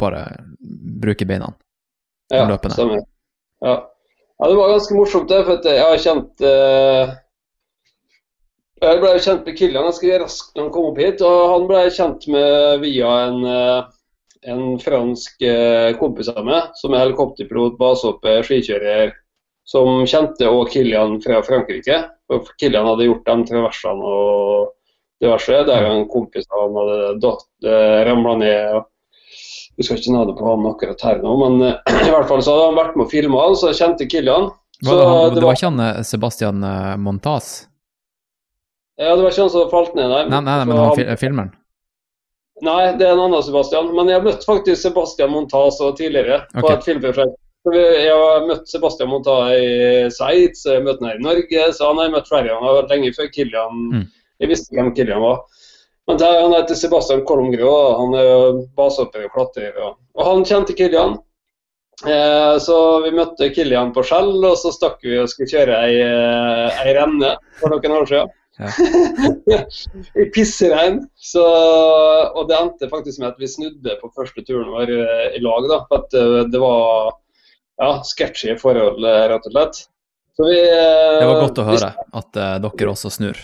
bare 0.00 0.24
bruke 1.00 1.26
beina. 1.28 1.52
Ja, 2.32 2.46
stemmer. 2.56 3.02
Ja. 3.60 3.74
ja, 4.38 4.48
det 4.48 4.56
var 4.56 4.70
ganske 4.72 4.94
morsomt, 4.94 5.28
det. 5.28 5.44
For 5.44 5.60
jeg 5.66 5.82
har 5.82 5.98
kjent 5.98 6.40
eh, 6.46 7.14
Jeg 8.80 9.00
ble 9.02 9.14
kjent 9.20 9.44
med 9.44 9.56
Kilian 9.58 9.84
ganske 9.84 10.18
raskt 10.22 10.54
når 10.56 10.62
han 10.62 10.72
kom 10.72 10.86
opp 10.92 11.00
hit. 11.02 11.20
Og 11.26 11.40
han 11.52 11.66
ble 11.68 11.80
kjent 11.92 12.28
med 12.32 12.80
via 12.84 13.10
en, 13.26 13.40
eh, 13.44 13.90
en 14.54 14.62
fransk 14.80 15.42
eh, 15.44 15.90
kompis 16.00 16.30
av 16.32 16.46
meg, 16.46 16.70
som 16.80 16.94
er 16.94 17.04
helikopterpilot, 17.04 17.76
basehopper, 17.80 18.40
skikjører, 18.46 19.12
som 19.68 20.04
kjente 20.08 20.48
òg 20.48 20.70
Kilian 20.72 21.18
fra 21.24 21.40
Frankrike. 21.46 22.02
Og 22.30 22.48
Kilian 22.60 22.88
hadde 22.88 23.08
gjort 23.08 23.26
de 23.26 23.36
traversene 23.50 24.12
og 24.14 24.70
diverse, 25.20 25.64
der 25.68 25.88
en 25.88 26.06
kompis 26.10 26.48
av 26.50 26.64
han 26.64 26.78
hadde 26.80 27.34
eh, 27.68 27.98
ramla 28.08 28.36
ned. 28.40 28.78
og 28.78 28.88
vi 29.76 29.86
skal 29.86 30.00
ikke 30.00 30.12
nade 30.12 30.32
på 30.36 30.44
han 30.44 30.66
akkurat 30.68 31.02
her 31.06 31.20
nå, 31.22 31.34
men 31.44 31.66
eh, 31.68 31.92
i 32.08 32.12
hvert 32.12 32.28
fall 32.28 32.42
så 32.44 32.56
hadde 32.56 32.68
han 32.70 32.80
vært 32.80 32.96
med 32.96 33.06
og 33.06 33.12
filma, 33.12 33.46
så 33.54 33.72
jeg 33.72 33.80
kjente 33.82 34.08
Kilian. 34.10 34.50
Så, 34.80 34.94
det, 34.96 35.04
han, 35.04 35.34
det 35.36 35.44
var 35.44 35.58
ikke 35.58 35.70
han 35.72 35.84
eh, 35.86 36.00
Sebastian 36.08 36.62
Montaz? 36.62 37.02
Montas? 37.04 37.50
Ja, 39.00 39.14
det 39.16 39.24
var 39.24 39.32
ikke 39.32 39.46
han 39.46 39.52
som 39.52 39.70
falt 39.72 39.94
ned 39.96 40.12
der. 40.12 40.28
Nei, 40.28 40.40
nei, 40.44 40.56
nei 40.60 40.64
Så 40.64 40.68
men 40.68 40.80
han, 40.80 40.96
fi- 40.98 41.20
filmeren? 41.20 41.52
Nei, 42.60 42.80
det 43.00 43.06
er 43.06 43.14
en 43.14 43.22
annen 43.24 43.44
Sebastian. 43.44 43.92
Men 43.96 44.10
jeg 44.10 44.20
har 44.20 44.26
møtt 44.26 44.44
faktisk 44.44 44.82
Sebastian 44.82 45.32
Montas 45.32 45.78
tidligere 45.96 46.42
på 46.52 46.64
okay. 46.66 46.76
et 46.76 46.88
filmprosjekt. 46.88 47.38
Vi- 47.68 48.04
Jeg 48.06 48.14
har 48.16 48.46
møtt 48.48 48.68
Sebastian 48.68 49.10
Montas 49.10 49.52
i 49.52 50.08
Sveits, 50.10 50.64
jeg 50.64 50.78
har 50.78 50.84
møtt 50.86 51.02
han 51.04 51.18
i 51.18 51.22
Norge, 51.22 51.72
så 51.76 51.86
han 51.90 51.96
har 52.00 52.04
jeg 52.08 52.14
møtt 52.14 52.28
flere 52.28 52.48
ganger. 52.48 52.88
Lenge 52.88 53.12
før 53.12 53.28
Kilian 53.34 53.80
Mm. 53.92 54.06
Jeg 54.40 54.48
visste 54.48 54.72
hvem 54.74 54.94
Kilian 54.96 55.20
var. 55.20 55.42
Men 56.08 56.16
det, 56.16 56.26
er- 56.26 56.40
han 56.40 56.52
heter 56.56 56.74
Sebastian 56.74 57.24
Kolmgrå, 57.26 57.68
og 57.70 57.98
han 58.00 58.14
er 58.14 58.24
jo 58.24 58.66
basehopper 58.76 59.24
og 59.26 59.32
klatrer. 59.34 59.76
Og, 59.84 59.96
og 60.16 60.24
han 60.24 60.44
kjente 60.44 60.74
Kilian. 60.74 61.18
Eh, 62.06 62.56
så 62.58 63.02
vi 63.04 63.10
møtte 63.12 63.52
Kilian 63.54 63.92
på 63.92 64.02
Skjell, 64.02 64.32
og 64.42 64.56
så 64.56 64.72
stakk 64.72 65.02
vi 65.04 65.18
og 65.20 65.28
skulle 65.28 65.50
kjøre 65.52 65.76
ei, 65.84 66.00
eh, 66.00 66.80
ei 66.86 66.94
renne 66.96 67.36
for 67.60 67.68
noen 67.68 67.92
år 68.00 68.06
siden. 68.08 68.30
I 70.20 70.24
pissregn. 70.34 71.02
Så, 71.16 71.44
og 72.34 72.48
det 72.48 72.56
endte 72.56 72.88
faktisk 72.90 73.20
med 73.20 73.28
at 73.34 73.38
vi 73.40 73.46
snudde 73.48 73.98
på 74.00 74.10
første 74.16 74.42
turen 74.48 74.72
vår 74.72 74.90
eh, 74.96 75.36
i 75.36 75.42
lag. 75.44 75.68
da, 75.68 75.82
for 75.88 75.98
at 76.06 76.14
eh, 76.16 76.44
Det 76.50 76.60
var 76.60 77.12
ja, 77.80 78.02
sketchy 78.04 78.54
forhold, 78.60 79.00
eh, 79.04 79.24
rett 79.32 79.46
og 79.48 79.52
slett. 79.54 79.80
Så 80.36 80.46
vi, 80.46 80.58
eh, 80.60 81.18
Det 81.20 81.26
var 81.26 81.40
godt 81.46 81.58
å 81.58 81.64
vi- 81.66 81.72
høre 81.74 81.90
at 82.20 82.36
eh, 82.36 82.58
dere 82.62 82.92
også 82.92 83.10
snur. 83.12 83.36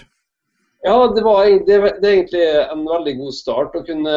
Ja, 0.87 0.99
det, 1.13 1.23
var, 1.25 1.45
det, 1.67 1.67
det 1.67 2.07
er 2.07 2.15
egentlig 2.15 2.45
en 2.71 2.85
veldig 2.87 3.17
god 3.19 3.35
start 3.35 3.75
å 3.75 3.83
kunne 3.89 4.13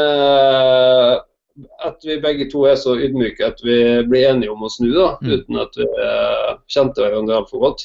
At 1.83 2.05
vi 2.07 2.15
begge 2.23 2.45
to 2.51 2.61
er 2.69 2.77
så 2.79 2.93
ydmyke 3.03 3.43
at 3.49 3.59
vi 3.65 3.75
blir 4.07 4.29
enige 4.29 4.51
om 4.53 4.61
å 4.63 4.69
snu, 4.71 4.93
da, 4.95 5.17
Mm. 5.19 5.31
uten 5.33 5.57
at 5.59 5.73
vi 5.75 5.83
eh, 5.83 6.51
kjente 6.71 7.01
hverandre 7.03 7.35
altfor 7.41 7.59
godt. 7.65 7.81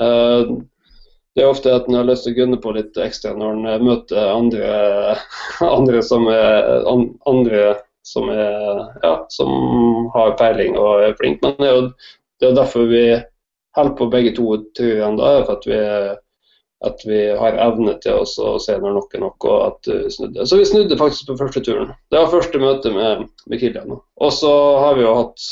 Eh, 0.00 0.48
det 1.36 1.44
er 1.44 1.50
ofte 1.52 1.70
at 1.76 1.86
en 1.86 1.94
har 1.94 2.08
lyst 2.08 2.24
til 2.26 2.32
å 2.34 2.38
gunne 2.40 2.58
på 2.64 2.72
litt 2.74 2.96
ekstra 2.98 3.36
når 3.38 3.52
en 3.54 3.66
eh, 3.70 3.78
møter 3.86 4.32
andre, 4.32 5.18
andre 5.78 6.02
som 6.02 6.26
er 6.32 6.82
andre 6.90 7.76
som 8.08 8.30
er 8.32 8.84
ja, 9.04 9.12
som 9.32 10.08
har 10.14 10.36
peiling 10.40 10.78
og 10.80 11.04
er 11.04 11.18
flink. 11.20 11.42
Men 11.44 11.58
det 11.58 11.68
er 11.68 11.76
jo 11.76 11.90
det 12.38 12.48
er 12.48 12.56
derfor 12.60 12.86
vi 12.86 13.04
holder 13.76 13.94
på 13.98 14.10
begge 14.12 14.32
to, 14.36 14.56
tror 14.78 14.90
jeg, 14.94 15.14
da, 15.18 15.30
for 15.44 15.56
at 15.58 15.68
vi 15.68 15.82
at 16.86 17.00
vi 17.06 17.22
har 17.34 17.56
evne 17.58 17.96
til 18.02 18.20
oss 18.22 18.36
å 18.38 18.54
se 18.62 18.76
når 18.78 18.92
noe 18.94 19.16
er 19.16 19.22
nok, 19.24 19.46
og 19.50 19.62
at 19.64 19.88
vi 19.90 20.12
snudde. 20.14 20.44
Så 20.46 20.60
vi 20.60 20.66
snudde 20.68 20.98
faktisk 20.98 21.26
på 21.26 21.38
første 21.40 21.62
turen. 21.66 21.90
Det 22.12 22.20
var 22.20 22.30
første 22.30 22.60
møte 22.62 22.92
med, 22.94 23.24
med 23.50 23.62
Kilian. 23.62 23.96
Og 23.98 24.34
så 24.34 24.52
har 24.78 24.94
vi 24.94 25.02
jo 25.02 25.16
hatt 25.18 25.48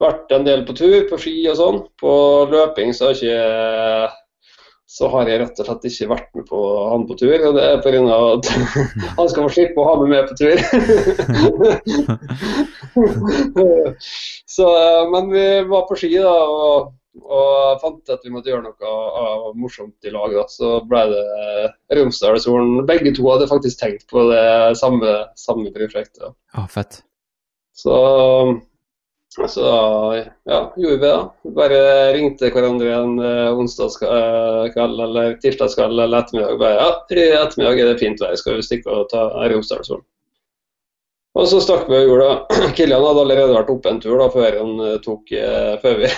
vært 0.00 0.34
en 0.36 0.44
del 0.44 0.66
på 0.68 0.76
tur, 0.76 0.98
på 1.08 1.20
ski 1.20 1.34
og 1.48 1.56
sånn. 1.56 1.80
På 2.00 2.12
løping 2.52 2.92
så 2.96 3.08
har, 3.08 3.16
ikke, 3.16 4.10
så 4.90 5.06
har 5.12 5.28
jeg 5.30 5.38
rett 5.38 5.60
og 5.62 5.66
slett 5.68 5.84
ikke 5.86 6.06
vært 6.10 6.30
med 6.34 6.44
på 6.48 6.60
han 6.90 7.04
på 7.06 7.14
tur. 7.20 7.44
Og 7.48 7.52
det 7.54 7.64
er 7.66 7.82
pga. 7.84 8.00
at 8.34 8.44
han 9.20 9.28
skal 9.30 9.44
få 9.44 9.50
slippe 9.54 9.78
å 9.78 9.86
ha 9.86 9.94
meg 10.00 10.08
med 10.16 10.22
på 10.30 10.34
tur. 10.40 10.56
så, 14.56 14.66
men 15.12 15.30
vi 15.30 15.44
var 15.70 15.86
på 15.86 15.94
ski 16.00 16.16
da. 16.18 16.34
og 16.34 16.96
og 17.20 17.80
fant 17.82 18.12
at 18.12 18.22
vi 18.24 18.30
måtte 18.30 18.52
gjøre 18.52 18.68
noe 18.68 18.90
av 19.20 19.56
morsomt 19.58 20.06
i 20.06 20.12
lag. 20.14 20.30
Da. 20.34 20.44
Så 20.48 20.78
ble 20.88 21.02
det 21.10 21.24
Romsdalshorn. 21.98 22.84
Begge 22.88 23.12
to 23.16 23.26
hadde 23.26 23.48
faktisk 23.50 23.80
tenkt 23.82 24.06
på 24.10 24.28
det 24.30 24.78
samme, 24.78 25.16
samme 25.38 25.72
prosjektet. 25.74 26.30
Ja, 26.54 26.66
fett. 26.70 27.02
Så, 27.74 27.96
så 29.30 29.64
ja, 30.44 30.72
gjorde 30.76 30.96
vi 30.96 31.06
det. 31.06 31.18
Bare 31.54 31.82
ringte 32.16 32.50
hverandre 32.50 32.94
en 32.96 33.18
eh, 33.22 33.58
onsdagskveld 33.58 35.02
eller 35.06 35.36
tirsdagskveld 35.42 36.00
eller 36.00 36.18
ettermiddag. 36.18 36.58
Bare, 36.58 36.80
ja, 36.80 36.88
i 37.14 37.28
ettermiddag 37.38 37.78
er 37.78 37.92
det 37.92 38.00
fint 38.02 38.22
vær, 38.22 38.34
skal 38.40 38.58
vi 38.58 38.66
stikke 38.66 38.90
og 38.90 39.06
ta 39.12 39.28
Romsdalshorn. 39.52 40.02
Og 41.38 41.46
så 41.46 41.60
stakk 41.62 41.86
vi 41.86 41.94
og 41.94 42.08
gjorde 42.08 42.26
det. 42.26 42.58
Kilian 42.80 43.06
hadde 43.06 43.22
allerede 43.22 43.54
vært 43.54 43.70
oppe 43.70 43.92
en 43.92 44.02
tur 44.02 44.18
da, 44.18 44.26
før, 44.34 44.58
han 44.58 44.84
tok, 45.06 45.30
før, 45.84 46.00
vi, 46.02 46.10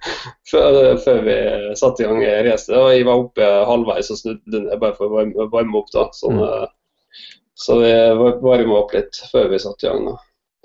før, 0.52 0.80
før 1.02 1.22
vi 1.26 1.38
satte 1.82 2.06
i 2.06 2.10
gang 2.10 2.22
racet. 2.46 2.76
Og 2.78 2.92
jeg 2.94 3.06
var 3.10 3.26
oppe 3.26 3.54
halvveis 3.74 4.14
og 4.14 4.22
snudde 4.22 4.66
ned 4.68 4.76
bare 4.78 4.94
for 4.94 5.10
å 5.10 5.16
varme, 5.18 5.50
varme 5.50 5.82
opp. 5.82 5.90
da. 5.90 6.06
Sånn, 6.14 6.38
mm. 6.38 6.76
Så 7.60 7.82
vi 7.82 7.94
varma 8.46 8.78
opp 8.78 8.94
litt 8.94 9.18
før 9.32 9.50
vi 9.50 9.58
satte 9.58 9.88
i 9.88 9.90
gang. 9.90 10.12
da. 10.12 10.20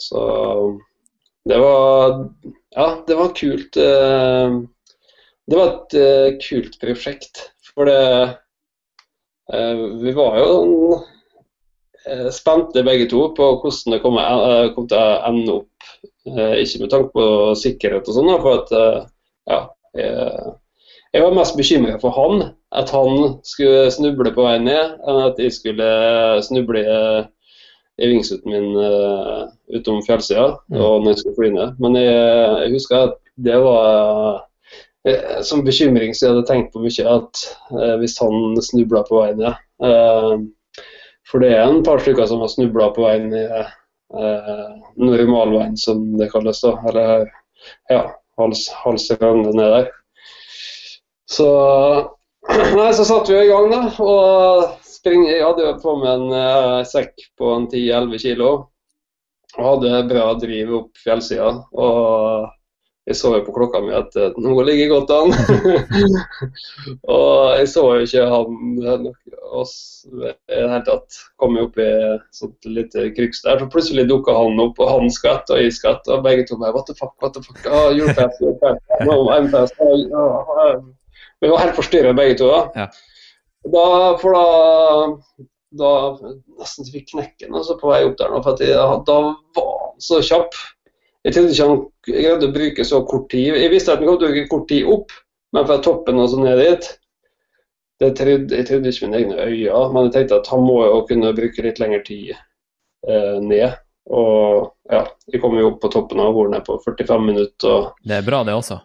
Så 0.05 0.21
det 1.49 1.59
var 1.61 2.29
Ja, 2.75 2.87
det 3.07 3.15
var 3.15 3.35
kult. 3.37 3.77
Det 3.77 5.59
var 5.59 5.67
et 5.71 6.39
kult 6.43 6.79
prosjekt. 6.81 7.43
For 7.73 7.87
det 7.87 8.01
Vi 10.01 10.11
var 10.17 10.39
jo 10.41 10.55
Eh, 12.05 12.29
spente 12.29 12.83
begge 12.85 13.07
to 13.09 13.31
på 13.33 13.45
hvordan 13.61 13.95
det 13.95 14.01
kom, 14.03 14.17
eh, 14.21 14.67
kom 14.75 14.85
til 14.87 14.99
å 14.99 15.21
ende 15.25 15.55
opp. 15.55 15.87
Eh, 16.29 16.61
ikke 16.61 16.83
med 16.83 16.91
tanke 16.93 17.09
på 17.15 17.25
sikkerhet 17.57 18.09
og 18.09 18.17
sånn, 18.17 18.29
for 18.43 18.61
at 18.61 18.73
ja, 19.45 19.59
jeg 19.95 21.23
var 21.23 21.33
mest 21.33 21.57
bekymra 21.57 21.97
for 22.01 22.13
han. 22.13 22.51
At 22.75 22.89
han 22.93 23.39
skulle 23.45 23.91
snuble 23.93 24.33
på 24.35 24.45
vei 24.45 24.57
ned, 24.59 24.97
enn 25.07 25.21
at 25.29 25.37
jeg 25.41 25.53
skulle 25.55 25.89
snuble 26.45 26.83
i 28.01 28.09
vingsuten 28.11 28.51
min 28.51 28.73
uh, 28.75 29.45
utom 29.77 30.01
fjellsida 30.03 30.49
mm. 30.67 30.79
og 30.79 31.03
når 31.03 31.09
jeg 31.11 31.21
skulle 31.21 31.37
fly 31.37 31.51
ned. 31.53 31.77
Men 31.79 31.95
jeg, 31.99 32.17
jeg 32.65 32.73
husker 32.75 32.97
at 33.07 33.15
det 33.47 33.55
var 33.63 34.41
uh, 35.07 35.39
som 35.47 35.63
bekymring 35.63 36.11
så 36.11 36.25
jeg 36.25 36.33
hadde 36.33 36.47
tenkt 36.49 36.73
på 36.73 36.83
mye 36.83 37.07
at 37.15 37.45
uh, 37.71 37.95
hvis 38.01 38.19
han 38.19 38.59
snubla 38.67 39.05
på 39.07 39.21
veien 39.21 39.41
ned 39.43 39.55
for 41.31 41.41
det 41.41 41.55
er 41.55 41.65
en 41.65 41.83
par 41.83 41.99
stykker 42.03 42.27
som 42.29 42.43
har 42.43 42.51
snubla 42.53 42.91
på 42.95 43.05
veien 43.05 43.29
ned 43.31 43.51
eh, 43.51 44.67
normalveien, 44.95 45.77
som 45.77 46.03
det 46.19 46.29
kalles. 46.31 46.61
da, 46.61 46.75
Eller 46.89 47.25
ja, 47.89 48.03
hals, 48.37 48.67
halsrande 48.83 49.55
ned 49.57 49.71
der. 49.77 49.89
Så 51.31 51.49
Nei, 52.77 52.91
så 52.93 53.05
satte 53.05 53.33
vi 53.33 53.41
i 53.41 53.49
gang, 53.49 53.71
da. 53.73 53.81
Og 54.05 54.84
spring, 55.05 55.27
jeg 55.29 55.43
hadde 55.45 55.61
jo 55.61 55.75
på 55.83 55.99
meg 56.01 56.17
en 56.17 56.31
uh, 56.33 56.81
sekk 56.87 57.27
på 57.37 57.53
en 57.53 57.69
10-11 57.69 58.21
kilo. 58.23 58.51
Og 59.55 59.65
hadde 59.69 60.05
bra 60.09 60.31
driv 60.41 60.73
opp 60.81 60.97
fjellsida. 61.03 61.51
Og 61.77 62.47
jeg 63.05 63.19
så 63.19 63.35
jo 63.35 63.43
på 63.45 63.53
klokka 63.53 63.83
mi 63.85 63.93
at 63.93 64.17
uh, 64.17 64.33
noe 64.41 64.65
ligger 64.65 64.95
godt 64.95 65.13
an. 65.13 65.35
og 67.15 67.53
jeg 67.59 67.69
så 67.69 67.85
jo 67.85 68.07
ikke 68.07 68.25
han 68.33 69.07
oss 69.61 69.77
i 70.09 70.25
det 70.25 70.35
hele 70.49 70.81
tatt. 70.89 71.21
Kom 71.37 71.53
jo 71.59 71.69
opp 71.69 71.77
i 71.77 71.85
et 71.85 72.69
lite 72.73 73.07
kryks 73.13 73.45
der, 73.45 73.61
så 73.61 73.69
plutselig 73.69 74.09
dukka 74.09 74.33
han 74.33 74.57
opp, 74.65 74.81
og 74.81 74.89
han 74.89 75.13
skvatt 75.13 75.53
og 75.53 75.61
jeg 75.61 75.77
skvatt. 75.77 76.09
Og 76.09 76.25
begge 76.25 76.49
to 76.49 76.57
bare 76.57 76.73
What 76.73 76.89
the 76.89 76.97
fuck, 76.97 77.13
what 77.21 77.37
the 77.37 77.45
fuck? 77.45 77.61
Ah, 77.69 77.91
you're 77.93 78.09
fast, 78.17 78.41
you're 78.41 78.57
fast. 78.57 78.81
No, 79.05 79.29
I'm 79.29 79.53
fast. 79.53 79.77
Ah, 79.77 80.79
Vi 81.43 81.51
var 81.51 81.61
helt 81.61 81.77
forstyrra 81.77 82.17
begge 82.17 82.39
to. 82.41 82.49
da. 82.49 82.63
Ja. 82.73 82.93
Da 83.73 83.85
for 84.21 84.35
da 84.35 84.45
da 85.75 85.91
nesten 86.59 86.87
fikk 86.87 87.09
knekken 87.11 87.55
altså 87.55 87.77
på 87.79 87.89
vei 87.91 88.03
opp 88.07 88.17
der 88.19 88.31
nå, 88.31 88.41
for 88.45 88.61
jeg, 88.63 88.75
da 89.07 89.15
var 89.57 89.71
han 89.81 90.03
så 90.03 90.21
kjapp. 90.23 90.55
Jeg 91.25 91.35
trodde 91.35 91.55
ikke 91.55 91.67
han 91.67 91.81
greide 92.05 92.47
å 92.47 92.53
bruke 92.55 92.85
så 92.85 93.01
kort 93.09 93.29
tid. 93.33 93.57
Jeg 93.57 93.71
visste 93.73 93.93
at 93.93 93.99
han 93.99 94.07
kom 94.07 94.19
til 94.21 94.29
å 94.29 94.35
bruke 94.35 94.51
kort 94.51 94.67
tid 94.69 94.91
opp, 94.93 95.15
men 95.55 95.67
fra 95.67 95.79
toppen 95.83 96.21
og 96.21 96.29
så 96.31 96.41
ned 96.41 96.61
dit 96.61 96.93
det 98.03 98.09
trodde, 98.19 98.55
Jeg 98.57 98.67
trodde 98.67 98.91
ikke 98.91 99.07
mine 99.07 99.19
egne 99.21 99.35
øyne, 99.39 99.83
men 99.93 100.07
jeg 100.07 100.13
tenkte 100.13 100.39
at 100.41 100.49
han 100.51 100.63
må 100.67 100.81
jo 100.83 100.97
kunne 101.07 101.31
bruke 101.35 101.63
litt 101.63 101.79
lengre 101.79 102.01
tid 102.03 102.33
eh, 102.35 103.37
ned. 103.39 103.77
Og 104.11 104.67
ja, 104.91 105.05
jeg 105.31 105.41
kom 105.41 105.55
jo 105.57 105.69
opp 105.71 105.79
på 105.81 105.89
toppen 105.93 106.19
av 106.21 106.35
hvor 106.35 106.51
er 106.51 106.65
på 106.65 106.75
45 106.83 107.23
minutter. 107.23 107.69
Og... 107.71 108.03
Det 108.03 108.17
er 108.19 108.27
bra, 108.27 108.43
det 108.43 108.57
også? 108.57 108.81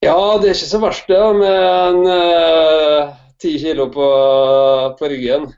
Ja, 0.00 0.16
det 0.40 0.48
er 0.48 0.56
ikke 0.56 0.70
så 0.72 0.80
verst 0.80 1.10
det, 1.10 1.20
Men 1.36 2.00
eh, 2.08 3.12
ti 3.42 3.54
eh, 3.54 3.60
kilo 3.62 3.88
på, 3.94 4.06
på, 4.98 5.08
ryggen. 5.08 5.48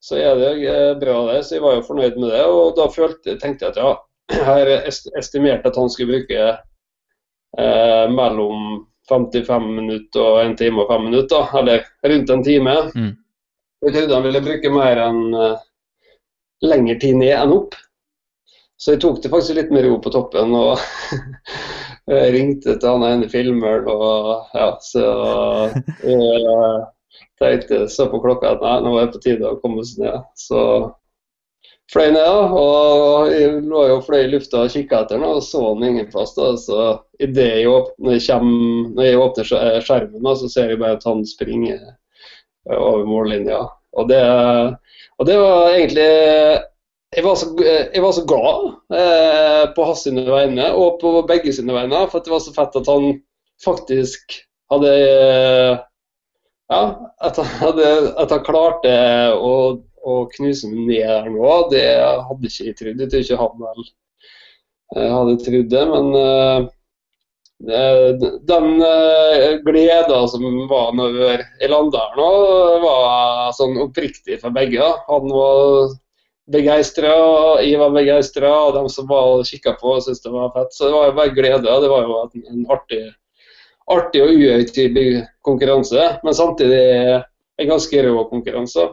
Så 0.00 0.16
er 0.22 0.36
det 0.38 0.52
jo 0.62 0.74
bra, 1.00 1.16
det. 1.32 1.42
Så 1.44 1.56
jeg 1.56 1.64
var 1.64 1.78
jo 1.78 1.86
fornøyd 1.86 2.18
med 2.20 2.30
det. 2.34 2.44
Og 2.46 2.76
da 2.78 2.88
følte, 2.92 3.38
tenkte 3.40 3.66
jeg 3.66 3.76
at 3.76 3.80
ja, 3.82 3.94
jeg 4.36 4.44
har 4.46 4.72
estimert 5.18 5.66
at 5.66 5.78
han 5.78 5.90
skulle 5.90 6.18
bruke 6.18 6.44
eh, 7.58 8.04
mellom 8.12 8.84
55 9.08 9.70
minutter 9.72 10.20
og 10.20 10.42
en 10.42 10.56
time 10.56 10.82
og 10.82 10.92
fem 10.92 11.08
minutter, 11.08 11.56
eller 11.58 11.86
rundt 12.12 12.30
en 12.30 12.44
time. 12.44 12.76
Mm. 12.94 13.12
Jeg 13.86 13.94
trodde 13.94 14.14
han 14.14 14.26
ville 14.26 14.44
bruke 14.44 14.72
mer 14.74 15.00
enn 15.00 15.20
uh, 15.38 15.60
lengre 16.66 16.98
tid 17.00 17.16
ned 17.20 17.34
enn 17.38 17.54
opp. 17.54 17.76
Så 18.78 18.94
jeg 18.94 19.02
tok 19.02 19.22
det 19.22 19.30
faktisk 19.32 19.56
litt 19.58 19.72
med 19.74 19.86
ro 19.86 19.96
på 20.02 20.12
toppen 20.14 20.52
og 20.54 20.78
ringte 22.34 22.76
til 22.76 22.92
han 22.92 23.06
ene 23.08 23.30
filmeren 23.30 23.88
og 23.90 24.52
ja, 24.54 24.68
så 24.82 25.06
jeg 26.04 26.20
tenkte 27.38 27.88
så 27.92 28.08
på 28.10 28.20
klokka 28.22 28.54
at 28.54 28.64
nei, 28.64 28.78
nå 28.84 28.94
er 28.96 29.06
det 29.06 29.16
på 29.16 29.22
tide 29.24 29.50
å 29.50 29.58
komme 29.62 29.84
seg 29.86 30.04
ned. 30.04 30.24
Så 30.38 30.62
fløy 31.92 32.10
ned, 32.12 32.54
og 32.58 33.30
jeg 33.32 33.62
lå 33.64 33.84
jo 33.88 34.00
fløy 34.04 34.20
i 34.24 34.30
lufta 34.32 34.64
og 34.64 34.74
kikka 34.74 35.02
etter 35.04 35.18
den, 35.18 35.28
og 35.28 35.42
så 35.44 35.62
den 35.70 35.88
ingen 35.92 36.10
plass. 36.12 36.34
da, 36.36 36.52
så 36.60 36.88
Idet 37.18 37.48
jeg, 37.48 37.70
åpner, 37.70 38.20
når 38.94 39.08
jeg 39.08 39.22
åpner 39.22 39.48
skjermen, 39.84 40.22
da, 40.22 40.34
så 40.38 40.50
ser 40.52 40.74
jeg 40.74 40.82
bare 40.82 40.98
at 40.98 41.06
han 41.08 41.24
springer 41.26 41.80
over 42.76 43.06
mållinja. 43.08 43.64
Og 43.98 44.10
det, 44.10 44.20
og 45.18 45.26
det 45.26 45.38
var 45.40 45.72
egentlig 45.72 46.10
jeg 47.16 47.24
var, 47.24 47.38
så, 47.40 47.46
jeg 47.64 48.02
var 48.04 48.12
så, 48.12 48.22
glad 48.28 48.66
eh, 48.92 49.62
på 49.72 49.84
hans 49.88 50.02
sine 50.04 50.26
vegne 50.28 50.66
og 50.76 50.98
på 51.00 51.14
begge 51.28 51.54
sine 51.56 51.72
vegne, 51.72 52.02
for 52.12 52.20
det 52.20 52.32
var 52.34 52.42
så 52.44 52.52
fett 52.52 52.76
at 52.76 52.90
han 52.90 53.14
faktisk 53.64 54.36
hadde 54.68 54.92
Ja, 56.68 56.80
at 57.24 57.38
han, 57.40 57.78
at 58.20 58.32
han 58.34 58.42
klarte 58.44 58.96
å 59.40 59.52
å 60.08 60.24
knuse 60.32 60.70
meg 60.70 60.88
ned 60.88 61.06
der 61.06 61.30
nå, 61.32 61.52
det 61.72 61.84
hadde 62.00 62.50
ikke 62.50 62.66
jeg 62.68 62.78
trodd. 62.78 63.04
Jeg 63.04 63.12
tror 63.12 63.24
ikke 63.24 63.40
han 63.42 63.62
vel 63.62 63.86
eh, 64.96 65.12
hadde 65.14 65.36
trodd 65.44 65.70
det. 65.74 65.84
Men 65.92 66.10
uh, 66.16 66.58
den 68.48 68.68
uh, 68.78 69.46
gleda 69.66 70.20
som 70.30 70.44
var 70.70 70.92
når 70.98 71.16
jeg 71.24 71.72
landa 71.72 72.04
her 72.04 72.20
nå, 72.20 72.28
var 72.84 73.56
sånn 73.58 73.80
oppriktig 73.88 74.40
for 74.42 74.54
begge. 74.54 74.90
Han 75.08 75.32
var 75.34 75.96
begeistra, 76.48 77.14
jeg 77.60 77.80
var 77.80 77.92
begeistra, 77.92 78.52
og 78.68 78.78
de 78.78 78.84
som 78.92 79.08
var 79.10 79.34
og 79.34 79.48
kikka 79.48 79.74
på, 79.80 79.98
syntes 80.00 80.22
det 80.24 80.32
var 80.32 80.54
fett. 80.54 80.72
Så 80.72 80.88
det 80.88 80.94
var 80.96 81.10
jo 81.10 81.18
bare 81.18 81.34
glede. 81.36 81.80
Det 81.84 81.90
var 81.92 82.06
jo 82.06 82.22
en, 82.24 82.46
en 82.54 82.68
artig, 82.72 83.02
artig 83.92 84.22
og 84.22 84.32
uhøytidelig 84.36 85.24
konkurranse, 85.46 86.04
men 86.24 86.36
samtidig 86.36 86.82
en 87.58 87.68
ganske 87.68 88.02
rå 88.06 88.24
konkurranse. 88.30 88.88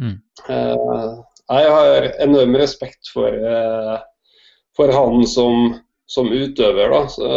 Mm. 0.00 0.16
Eh, 0.48 1.18
jeg 1.48 1.70
har 1.70 2.08
enorm 2.22 2.56
respekt 2.56 3.10
for, 3.12 3.34
eh, 3.34 3.98
for 4.76 4.92
han 4.92 5.26
som, 5.26 5.74
som, 6.06 6.32
utøver. 6.32 6.90
Da. 6.90 7.02
Så, 7.08 7.28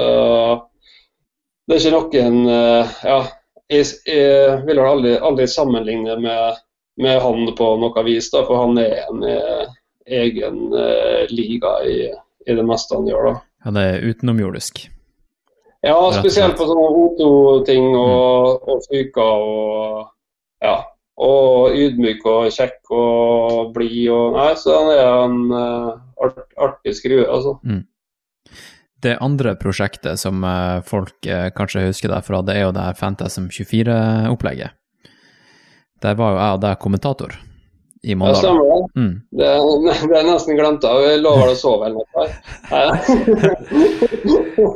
det 1.68 1.78
er 1.78 1.86
ikke 1.86 1.96
noen 1.98 2.50
eh, 2.50 2.96
ja, 3.06 3.20
jeg, 3.72 3.92
jeg 4.08 4.58
vil 4.68 4.82
aldri, 4.84 5.16
aldri 5.18 5.48
sammenligne 5.48 6.18
med, 6.20 6.64
med, 7.02 7.22
han 7.24 7.54
på 7.58 7.70
noe 7.82 8.08
vis, 8.08 8.32
da, 8.34 8.44
for 8.48 8.66
han 8.66 8.82
er 8.82 9.06
en 9.06 9.24
egen 10.12 10.58
liga 11.32 11.78
i, 11.88 12.10
i, 12.12 12.56
det 12.58 12.66
meste 12.68 12.98
han 12.98 13.08
gjør. 13.08 13.30
da. 13.30 13.36
Han 13.70 13.78
er 13.80 14.02
utenomjordisk? 14.04 14.90
Ja, 15.82 15.98
spesielt 16.14 16.60
på 16.60 16.68
sånne 16.70 16.90
O2-ting 16.94 17.88
og, 17.98 18.60
mm. 18.62 18.68
og 18.70 18.84
fyker 18.86 19.46
og 19.46 20.10
ja, 20.62 20.76
og 21.22 21.78
ydmyk 21.78 22.26
og 22.30 22.52
kjekk 22.54 22.92
og 22.94 23.72
blid. 23.76 24.04
Og, 24.14 24.38
nei, 24.38 24.52
så 24.62 24.76
han 24.78 24.92
er 24.94 25.08
en 25.10 25.40
uh, 25.50 25.96
art, 26.22 26.44
artig 26.62 26.94
skrue, 27.00 27.26
altså. 27.26 27.58
Mm. 27.66 27.88
Det 29.02 29.18
andre 29.26 29.56
prosjektet 29.58 30.22
som 30.22 30.46
uh, 30.46 30.84
folk 30.86 31.18
uh, 31.26 31.50
kanskje 31.58 31.88
husker 31.88 32.14
deg 32.14 32.28
fra, 32.28 32.44
det 32.46 32.60
er 32.60 32.68
jo 32.68 32.76
det 32.78 32.92
Fantasm 33.02 33.50
24-opplegget. 33.50 34.78
Der 36.02 36.18
var 36.18 36.36
jo 36.36 36.42
jeg 36.42 36.60
og 36.60 36.62
deg 36.62 36.82
kommentator 36.82 37.42
i 38.04 38.16
Mandal. 38.16 38.44
Ja. 38.44 38.90
Mm. 38.96 39.22
Det, 39.30 39.50
det 40.10 40.18
er 40.20 40.26
nesten 40.28 40.58
glemt 40.58 40.86
av. 40.88 41.02
Jeg 41.06 41.22
lover 41.22 41.52
å 41.52 41.58
sove 41.58 41.90
eller 41.90 42.02
noe. 42.02 42.26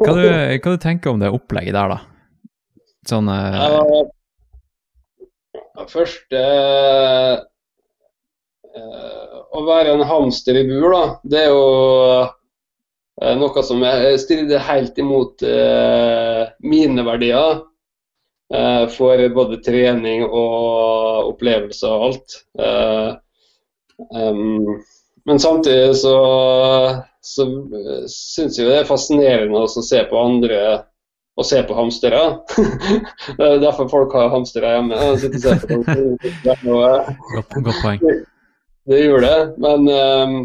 hva, 0.01 0.13
du, 0.13 0.27
hva 0.29 0.75
du 0.75 0.77
tenker 0.81 1.13
om 1.13 1.21
det 1.23 1.33
opplegget 1.33 1.75
der, 1.75 1.95
da? 1.95 1.99
Sånn 3.05 3.29
uh, 3.29 4.01
Først 5.91 6.33
uh, 6.33 7.35
Å 9.53 9.61
være 9.67 9.93
en 9.93 10.05
hamster 10.09 10.57
i 10.57 10.65
bur, 10.65 10.89
da, 10.89 11.03
det 11.21 11.43
er 11.43 11.51
jo 11.53 11.67
eh, 13.21 13.35
noe 13.39 13.61
som 13.63 13.83
strider 14.19 14.59
helt 14.67 14.97
imot 14.99 15.45
eh, 15.47 16.41
mine 16.65 17.05
verdier. 17.07 17.61
Eh, 18.53 18.87
for 18.93 19.21
både 19.33 19.57
trening 19.65 20.25
og 20.25 21.31
opplevelser 21.31 21.89
og 21.89 22.03
alt. 22.09 22.35
Um, 24.11 24.83
men 25.25 25.39
samtidig 25.41 25.95
så, 25.97 26.17
så 27.25 27.45
syns 28.11 28.59
jeg 28.59 28.67
det 28.67 28.81
er 28.81 28.89
fascinerende 28.89 29.63
å 29.63 29.69
se 29.71 30.03
på 30.09 30.19
andre 30.19 30.59
og 31.35 31.47
se 31.47 31.61
på 31.67 31.75
hamstere. 31.75 32.21
det 33.37 33.47
er 33.47 33.63
derfor 33.63 33.89
folk 33.91 34.13
har 34.15 34.29
hamstere 34.31 34.75
hjemme. 34.75 34.99
Godt, 37.33 37.57
godt 37.65 37.81
poeng. 37.81 38.05
Det, 38.85 39.01
gjør 39.01 39.25
det, 39.25 39.39
men 39.65 39.89
um, 39.89 40.37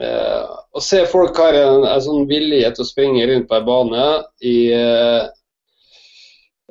uh, 0.00 0.44
å 0.74 0.82
se 0.82 1.04
folk 1.12 1.36
har 1.38 1.54
en, 1.60 1.84
en, 1.84 2.02
sånn 2.02 2.24
vilje 2.30 2.72
til 2.74 2.86
å 2.86 2.88
springe 2.88 3.26
rundt 3.30 3.50
på 3.50 3.58
en 3.60 3.68
bane 3.68 4.06
i 4.40 4.56
uh, 4.72 5.28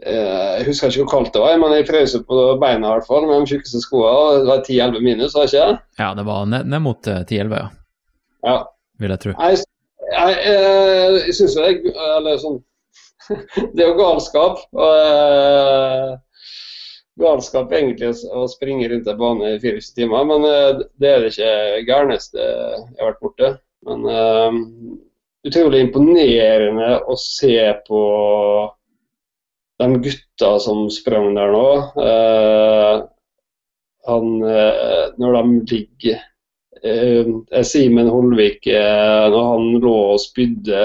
jeg 0.03 0.65
husker 0.67 0.89
ikke 0.89 1.03
hvor 1.03 1.11
kaldt 1.13 1.33
det 1.35 1.43
var, 1.43 1.55
men 1.61 1.75
jeg 1.77 1.87
frøs 1.87 2.15
på 2.27 2.41
beina 2.61 2.89
i 2.89 2.95
hvert 2.97 3.07
fall 3.07 3.27
med 3.29 3.45
de 3.45 3.53
tjukkeste 3.53 3.81
skoene. 3.83 4.41
Det 4.43 4.49
var 4.49 4.65
10-11 4.67 5.05
minus, 5.05 5.37
var 5.37 5.47
det 5.47 5.53
ikke? 5.53 5.79
Ja, 6.01 6.09
det 6.17 6.25
var 6.27 6.49
ned, 6.51 6.67
ned 6.73 6.83
mot 6.83 7.07
10-11, 7.07 7.55
ja. 7.61 7.69
ja. 8.49 8.57
Vil 8.99 9.15
jeg 9.15 9.23
tro. 9.23 9.35
Jeg, 9.37 9.63
jeg, 10.11 10.37
jeg, 10.45 11.23
jeg 11.27 11.37
syns 11.39 11.57
jo 11.57 11.63
det 11.63 11.73
er 11.93 12.17
eller 12.19 12.43
sånn 12.43 12.61
det 13.75 13.83
er 13.83 13.89
jo 13.89 13.97
galskap. 13.99 14.61
Og, 14.75 16.19
galskap 17.21 17.73
egentlig 17.77 18.11
å 18.33 18.45
springe 18.49 18.89
rundt 18.89 19.09
en 19.09 19.19
bane 19.19 19.55
i 19.55 19.59
24 19.61 19.97
timer, 19.99 20.27
men 20.29 20.47
det 21.01 21.09
er 21.09 21.23
det 21.23 21.33
ikke 21.33 21.53
gærneste 21.89 22.39
jeg 22.41 22.99
har 22.99 23.11
vært 23.11 23.23
borte. 23.23 23.51
Men 23.87 24.07
uh, 24.07 24.57
utrolig 25.47 25.83
imponerende 25.83 26.95
å 27.05 27.17
se 27.19 27.57
på 27.87 28.01
de 29.83 30.01
gutta 30.07 30.51
som 30.63 30.85
sprang 30.91 31.33
der 31.35 31.53
nå. 31.53 31.67
han, 34.03 34.29
når 35.19 35.35
de 35.37 35.43
ligger 35.71 36.21
Eh, 36.83 37.63
Simen 37.63 38.09
Holvik 38.11 38.67
eh, 38.67 39.25
når 39.31 39.43
han 39.47 39.67
lå 39.79 39.91
og 40.13 40.19
spydde 40.19 40.79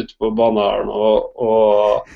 ute 0.00 0.16
på 0.18 0.32
banen 0.34 0.88
og, 0.90 1.28
og, 1.38 2.08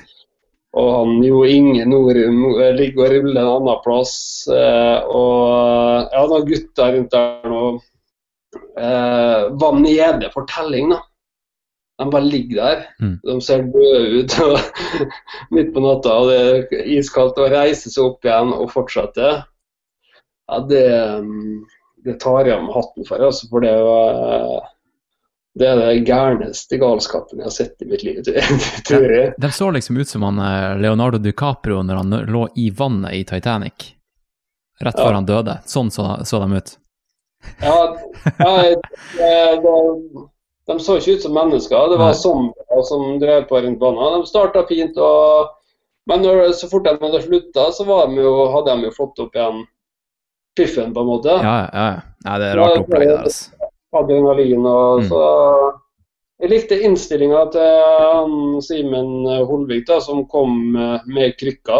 og, 0.75 0.89
han 0.97 1.21
Jo 1.23 1.45
Inge 1.47 1.85
Norum 1.87 2.41
ligger 2.75 3.05
og 3.05 3.13
ruller 3.13 3.39
en 3.39 3.51
annen 3.53 3.79
plass. 3.85 4.17
Eh, 4.51 5.07
og 5.07 6.11
ja, 6.11 6.25
noen 6.27 6.49
gutter 6.49 6.97
rundt 6.97 7.15
der 7.15 7.53
nå 7.53 7.63
eh, 8.75 9.47
var 9.63 9.79
nede 9.79 10.33
for 10.35 10.49
telling, 10.51 10.91
da. 10.91 10.99
De 11.99 12.07
bare 12.09 12.23
ligger 12.25 12.61
der. 12.61 12.83
Mm. 13.03 13.15
De 13.27 13.35
ser 13.43 13.65
døde 13.73 14.21
ut 14.21 14.35
midt 15.55 15.73
på 15.75 15.83
natta. 15.83 16.15
og 16.15 16.29
Det 16.31 16.79
er 16.79 16.93
iskaldt 16.95 17.41
å 17.41 17.49
reise 17.51 17.91
seg 17.91 18.05
opp 18.05 18.27
igjen 18.27 18.55
og 18.55 18.71
fortsette. 18.71 19.33
Ja, 20.49 20.61
det 20.65 20.85
um, 21.19 21.65
det 22.03 22.13
tar 22.13 22.45
jeg 22.45 22.63
med 22.63 22.73
hatten 22.73 23.05
for. 23.05 23.19
Altså, 23.19 23.47
for 23.49 23.63
det, 23.63 23.73
var, 23.83 24.67
det 25.59 25.67
er 25.67 25.81
det 25.81 26.07
gærneste 26.07 26.79
galskapen 26.81 27.41
jeg 27.41 27.49
har 27.49 27.55
sett 27.55 27.83
i 27.83 27.89
mitt 27.89 28.03
liv, 28.07 28.21
tror 28.87 29.15
jeg. 29.15 29.33
De, 29.37 29.51
så 29.51 29.71
liksom 29.75 29.99
ut 29.99 30.09
som 30.09 30.27
han 30.27 30.39
eh, 30.43 30.77
Leonardo 30.83 31.19
DiCaprio 31.21 31.83
når 31.83 32.03
han 32.03 32.19
lå 32.31 32.47
i 32.55 32.69
vannet 32.71 33.17
i 33.19 33.23
Titanic, 33.27 33.93
rett 34.79 34.99
før 34.99 35.11
ja. 35.11 35.17
han 35.19 35.29
døde. 35.29 35.59
Sånn 35.67 35.91
så, 35.91 36.11
så 36.25 36.43
de 36.45 36.61
ut. 36.61 36.75
Ja, 37.63 37.75
ja 38.37 38.49
det, 38.63 38.71
de 40.69 40.77
så 40.79 40.99
ikke 40.99 41.17
ut 41.17 41.25
som 41.25 41.33
mennesker. 41.33 41.89
Det 41.91 41.97
var 41.97 42.17
zombier 42.17 42.83
som 42.85 43.05
drev 43.21 43.47
på 43.49 43.61
rundt 43.63 43.79
banen. 43.81 44.19
De 44.21 44.29
starta 44.29 44.63
fint, 44.69 44.97
og, 45.01 45.49
men 46.09 46.21
når, 46.25 46.51
så 46.59 46.69
fort 46.69 46.85
de 46.85 46.95
hadde 47.01 47.21
slutta, 47.25 47.69
så 47.73 47.85
de 47.87 48.21
jo, 48.21 48.33
hadde 48.53 48.75
de 48.77 48.89
jo 48.89 48.95
fått 48.97 49.21
opp 49.25 49.37
igjen 49.37 49.63
piffen, 50.59 50.93
på 50.93 51.05
en 51.05 51.09
måte. 51.09 51.37
Ja, 51.41 51.57
ja. 51.73 51.87
ja 52.25 52.39
det 52.41 52.51
er 52.51 52.61
rart 52.61 52.81
opplegg 52.83 53.07
der, 53.07 53.23
altså. 53.25 53.69
Adrenalin 53.97 54.67
og 54.69 54.99
mm. 55.01 55.07
så 55.09 55.21
Jeg 56.39 56.51
likte 56.51 56.75
innstillinga 56.85 57.39
til 57.51 58.59
Simen 58.63 59.25
Holvik, 59.49 59.87
da, 59.89 59.97
som 59.99 60.21
kom 60.29 60.53
med 60.77 61.33
krykka. 61.39 61.79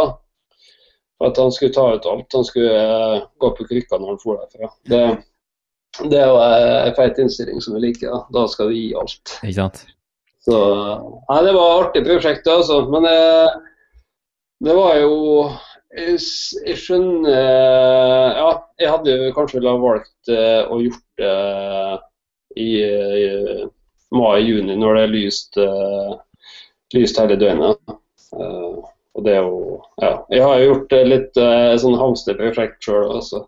For 1.19 1.29
at 1.29 1.37
han 1.39 1.53
skulle 1.53 1.75
ta 1.75 1.85
ut 1.93 2.07
alt. 2.07 2.33
Han 2.33 2.47
skulle 2.47 2.73
eh, 2.73 3.21
gå 3.39 3.51
på 3.55 3.67
krykka 3.69 3.99
når 3.99 4.13
han 4.13 4.19
for 4.23 4.39
derfra. 4.39 4.71
Det, 4.87 5.03
det 6.09 6.19
er 6.19 6.29
jo 6.29 6.37
en 6.39 6.95
feit 6.97 7.17
innstilling 7.21 7.63
som 7.63 7.75
vi 7.75 7.87
liker. 7.87 8.11
Da, 8.11 8.19
da 8.35 8.43
skal 8.51 8.69
vi 8.71 8.83
gi 8.83 8.91
alt. 8.97 9.33
Ikke 9.41 9.55
sant? 9.57 9.81
Så 10.45 10.59
Nei, 11.29 11.39
det 11.45 11.55
var 11.55 11.71
et 11.71 11.81
artig 11.87 12.05
prosjekt, 12.05 12.47
altså. 12.47 12.83
Men 12.91 13.07
det, 13.07 13.17
eh, 13.17 13.57
det 14.69 14.75
var 14.77 14.95
jo 14.99 15.17
jeg 15.89 16.77
skjønner 16.77 18.35
Ja, 18.37 18.49
jeg 18.79 18.91
hadde 18.93 19.31
kanskje 19.33 19.63
valgt 19.65 20.29
eh, 20.29 20.61
å 20.69 20.77
gjort 20.83 21.05
det 21.17 21.33
i, 22.59 22.69
i 22.83 23.65
mai-juni, 24.13 24.75
når 24.77 24.95
det 24.95 25.01
er 25.03 25.13
lyst, 25.13 25.57
eh, 25.57 26.13
lyst 26.93 27.19
hele 27.21 27.37
døgnet. 27.41 27.81
Eh, 28.37 28.77
og 29.17 29.25
det 29.25 29.35
er 29.35 29.41
jo 29.47 29.81
Ja. 29.99 30.11
Jeg 30.29 30.43
har 30.45 30.61
gjort 30.63 30.93
litt 31.09 31.39
sånn 31.81 31.97
hamsterprosjekt 31.99 32.85
sjøl 32.85 33.09
også, 33.17 33.41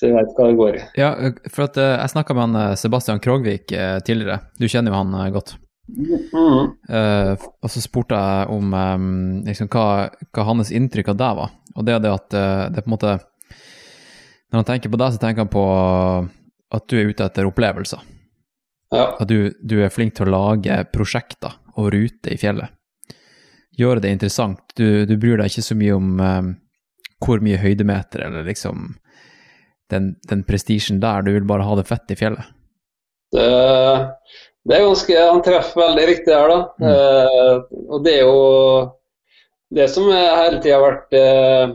så 0.00 0.08
jeg 0.08 0.16
veit 0.16 0.30
hva 0.32 0.46
det 0.48 0.56
går 0.56 0.76
i. 0.78 0.84
Ja, 0.96 1.10
for 1.52 1.66
at 1.66 1.76
jeg 1.76 2.12
snakka 2.14 2.36
med 2.36 2.54
han 2.56 2.78
Sebastian 2.80 3.20
Krogvik 3.20 3.68
tidligere. 3.68 4.38
Du 4.56 4.64
kjenner 4.64 4.94
jo 4.94 5.02
han 5.02 5.34
godt. 5.34 5.58
Mm. 5.98 6.76
Uh, 6.90 7.34
og 7.62 7.72
så 7.72 7.82
spurte 7.82 8.18
jeg 8.18 8.50
om 8.54 8.74
um, 8.74 9.42
liksom, 9.46 9.70
hva, 9.72 10.10
hva, 10.30 10.46
hans 10.48 10.72
inntrykk 10.74 11.12
av 11.12 11.20
deg 11.20 11.38
var. 11.40 11.52
Og 11.74 11.86
det 11.86 11.96
er 11.96 12.04
det 12.04 12.14
at 12.14 12.36
uh, 12.36 12.64
det 12.70 12.80
er 12.80 12.86
på 12.86 12.90
en 12.90 12.96
måte 12.96 13.16
Når 14.50 14.62
han 14.62 14.68
tenker 14.72 14.92
på 14.92 15.00
deg, 15.00 15.14
så 15.14 15.22
tenker 15.22 15.44
han 15.44 15.52
på 15.52 15.64
at 16.70 16.86
du 16.90 16.96
er 16.98 17.10
ute 17.10 17.26
etter 17.26 17.48
opplevelser. 17.48 18.02
Ja. 18.94 19.12
At 19.22 19.28
du, 19.30 19.52
du, 19.62 19.78
er 19.82 19.92
flink 19.94 20.16
til 20.18 20.26
å 20.26 20.34
lage 20.34 20.80
prosjekter 20.90 21.54
og 21.78 21.92
ruter 21.94 22.34
i 22.34 22.38
fjellet. 22.38 22.74
Gjøre 23.78 24.02
det 24.02 24.10
interessant. 24.16 24.62
Du, 24.74 25.06
du 25.06 25.14
bryr 25.16 25.38
deg 25.38 25.50
ikke 25.50 25.66
så 25.66 25.76
mye 25.78 25.94
om 25.94 26.08
um, 26.18 26.50
hvor 27.22 27.42
mye 27.44 27.60
høydemeter 27.60 28.26
eller 28.26 28.46
liksom 28.48 28.96
den, 29.90 30.14
den 30.30 30.44
prestisjen 30.48 31.00
der. 31.02 31.26
Du 31.26 31.32
vil 31.34 31.46
bare 31.48 31.66
ha 31.66 31.76
det 31.78 31.88
fett 31.88 32.14
i 32.14 32.18
fjellet. 32.18 32.54
Det 33.34 33.46
det 34.68 34.76
er 34.76 34.86
ganske, 34.86 35.20
Han 35.32 35.44
treffer 35.44 35.80
veldig 35.80 36.08
riktig 36.10 36.34
her, 36.36 36.50
da. 36.50 36.58
Mm. 36.80 36.88
Eh, 36.90 37.84
og 37.88 38.02
det 38.04 38.16
er 38.18 38.26
jo 38.26 38.40
det 39.70 39.86
som 39.92 40.10
hele 40.10 40.58
tida 40.60 40.76
har 40.76 40.84
vært 40.84 41.16
eh, 41.16 41.72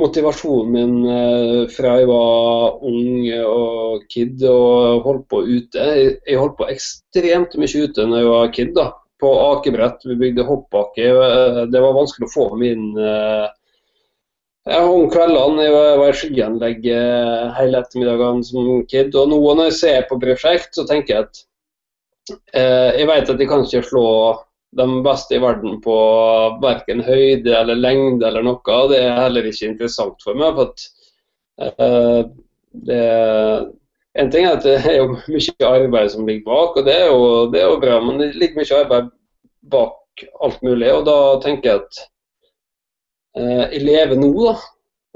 motivasjonen 0.00 0.72
min 0.74 0.94
eh, 1.12 1.60
fra 1.74 1.98
jeg 2.00 2.08
var 2.08 2.80
ung 2.88 3.28
og 3.44 4.06
kid 4.10 4.42
og 4.48 5.04
holdt 5.06 5.28
på 5.30 5.44
ute. 5.46 5.86
Jeg, 6.00 6.16
jeg 6.26 6.40
holdt 6.40 6.58
på 6.58 6.70
ekstremt 6.72 7.56
mye 7.60 7.84
ute 7.86 8.08
når 8.08 8.22
jeg 8.22 8.32
var 8.32 8.52
kid. 8.56 8.74
da. 8.78 8.88
På 9.20 9.34
akebrett, 9.50 10.00
vi 10.08 10.16
bygde 10.16 10.48
hoppbakke. 10.48 11.06
Eh, 11.12 11.62
det 11.70 11.84
var 11.84 11.96
vanskelig 11.98 12.26
å 12.26 12.34
få 12.34 12.48
min 12.58 12.90
eh, 12.98 13.46
ja, 14.68 14.80
om 14.84 15.06
kveldene 15.12 15.64
jeg 15.64 15.72
var, 15.76 16.02
i 16.10 16.18
skianlegg 16.20 16.90
eh, 16.92 17.46
hele 17.56 17.80
ettermiddagene 17.80 18.44
som 18.44 18.82
kid. 18.90 19.14
Og 19.16 19.30
nå 19.32 19.40
når 19.44 19.70
jeg 19.70 19.78
ser 19.78 20.10
på 20.10 20.20
prosjekt, 20.20 20.74
så 20.76 20.84
tenker 20.88 21.14
jeg 21.14 21.28
at 21.28 21.44
Eh, 22.30 22.90
jeg 23.00 23.08
vet 23.08 23.30
at 23.32 23.40
jeg 23.40 23.48
kan 23.50 23.64
ikke 23.64 23.82
slå 23.86 24.06
de 24.78 24.86
beste 25.02 25.34
i 25.34 25.42
verden 25.42 25.80
på 25.82 25.96
verken 26.62 27.02
høyde 27.02 27.54
eller 27.56 27.78
lengde 27.78 28.26
eller 28.28 28.44
noe. 28.46 28.78
Det 28.92 29.00
er 29.00 29.18
heller 29.24 29.48
ikke 29.50 29.72
interessant 29.72 30.22
for 30.24 30.38
meg. 30.38 30.58
for 30.58 30.70
at 30.70 30.86
eh, 31.66 32.22
det, 32.86 33.02
En 34.18 34.30
ting 34.30 34.46
er 34.46 34.56
at 34.58 34.64
det 34.66 34.76
er 34.90 34.96
jo 34.98 35.16
mye 35.30 35.66
arbeid 35.66 36.10
som 36.10 36.26
ligger 36.26 36.46
bak, 36.50 36.78
og 36.80 36.86
det 36.86 36.94
er 36.98 37.10
jo, 37.12 37.26
det 37.52 37.60
er 37.62 37.68
jo 37.70 37.82
bra. 37.82 37.98
Men 38.04 38.18
det 38.18 38.32
ligger 38.34 38.58
mye 38.58 38.80
arbeid 38.84 39.10
bak 39.70 40.24
alt 40.44 40.62
mulig. 40.66 40.90
Og 40.94 41.04
da 41.06 41.18
tenker 41.44 41.70
jeg 41.70 41.84
at 41.84 42.00
jeg 43.38 43.82
lever 43.86 44.18
nå, 44.18 44.30
da. 44.42 44.54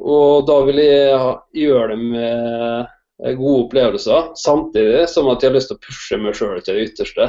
Og 0.04 0.44
da 0.46 0.58
vil 0.66 0.78
jeg 0.82 1.64
gjøre 1.64 1.94
det 1.94 1.98
med 2.02 2.92
Eh, 3.22 3.32
gode 3.32 3.64
opplevelser, 3.64 4.22
samtidig 4.34 5.08
som 5.08 5.28
at 5.30 5.42
jeg 5.42 5.52
har 5.52 5.56
lyst 5.56 5.70
til 5.70 5.78
å 5.78 5.84
pushe 5.84 6.18
meg 6.18 6.34
sjøl 6.34 6.58
til 6.64 6.78
det 6.78 6.86
ytterste. 6.88 7.28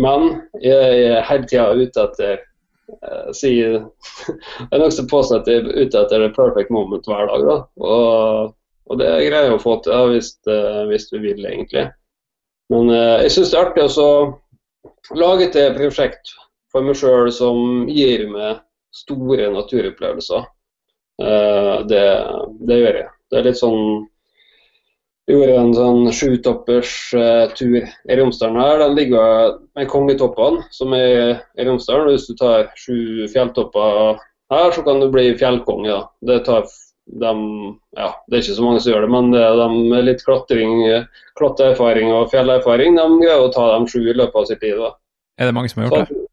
Men 0.00 0.26
jeg 0.60 1.06
er 1.08 1.24
hele 1.26 1.48
tida 1.48 1.70
ute 1.74 2.04
etter 2.04 2.34
eh, 2.36 3.30
Det 3.32 3.50
Jeg 3.56 4.68
er 4.70 4.82
nokså 4.82 5.06
påstått 5.08 5.48
at 5.48 5.50
jeg 5.50 5.64
er 5.64 5.86
ute 5.86 6.02
etter 6.04 6.26
the 6.26 6.28
perfect 6.36 6.70
moment 6.70 7.08
hver 7.08 7.32
dag. 7.32 7.46
Da. 7.48 7.56
Og, 7.80 8.52
og 8.90 9.00
det 9.00 9.08
greier 9.08 9.48
jeg 9.48 9.56
å 9.56 9.62
få 9.62 9.78
til 9.86 10.12
hvis, 10.12 10.34
eh, 10.46 10.84
hvis 10.92 11.08
vi 11.14 11.24
vil, 11.24 11.48
egentlig. 11.48 11.88
Men 12.70 12.92
eh, 12.92 13.24
jeg 13.24 13.34
syns 13.38 13.54
det 13.54 13.58
er 13.58 13.70
artig 13.70 13.88
å 14.04 14.10
lage 15.16 15.48
et 15.48 15.78
prosjekt 15.78 16.36
for 16.70 16.84
meg 16.84 17.00
sjøl 17.00 17.32
som 17.34 17.88
gir 17.88 18.28
meg 18.30 18.60
store 18.94 19.50
naturopplevelser. 19.54 20.46
Eh, 21.22 21.74
det, 21.90 22.06
det 22.68 22.78
gjør 22.80 22.98
jeg. 23.02 23.10
Det 23.30 23.38
er 23.38 23.46
litt 23.46 23.60
sånn 23.60 23.82
Jeg 25.28 25.36
gjorde 25.36 25.58
en 25.60 25.74
sånn 25.76 26.06
sjutopperstur 26.16 27.52
tur 27.54 27.76
i 27.78 28.16
Romsdalen 28.18 28.58
her. 28.58 28.80
Den 28.82 28.96
ligger 28.98 29.52
med 29.78 29.90
Kongetoppene, 29.92 30.64
som 30.74 30.94
er 30.96 31.36
i 31.54 31.66
Romsdalen. 31.68 32.10
Hvis 32.10 32.26
du 32.26 32.34
tar 32.40 32.72
sju 32.74 33.28
fjelltopper 33.30 34.18
her, 34.50 34.72
så 34.74 34.82
kan 34.82 34.98
du 34.98 35.06
bli 35.12 35.28
fjellkonge. 35.38 35.86
Ja. 35.92 36.00
Det 36.26 36.40
tar 36.48 36.66
de, 37.10 37.34
ja, 37.96 38.08
Det 38.26 38.36
er 38.36 38.42
ikke 38.42 38.56
så 38.56 38.64
mange 38.64 38.80
som 38.82 38.92
gjør 38.92 39.06
det, 39.06 39.12
men 39.14 39.30
det 39.34 39.42
er 39.42 39.56
de 39.58 39.68
med 39.92 40.04
litt 40.06 40.24
klatring, 40.26 40.82
klatreerfaring 41.38 42.12
og 42.14 42.28
fjellerfaring, 42.34 42.98
de 42.98 43.06
greier 43.22 43.46
å 43.46 43.54
ta 43.54 43.66
de 43.72 43.90
sju 43.90 44.02
i 44.02 44.16
løpet 44.16 44.42
av 44.42 44.50
sitt 44.50 44.66
liv. 44.66 44.82
Da. 44.82 44.92
Er 45.40 45.50
det 45.50 45.56
mange 45.56 45.72
som 45.72 45.82
har 45.82 45.90
gjort 45.90 46.10
det? 46.10 46.26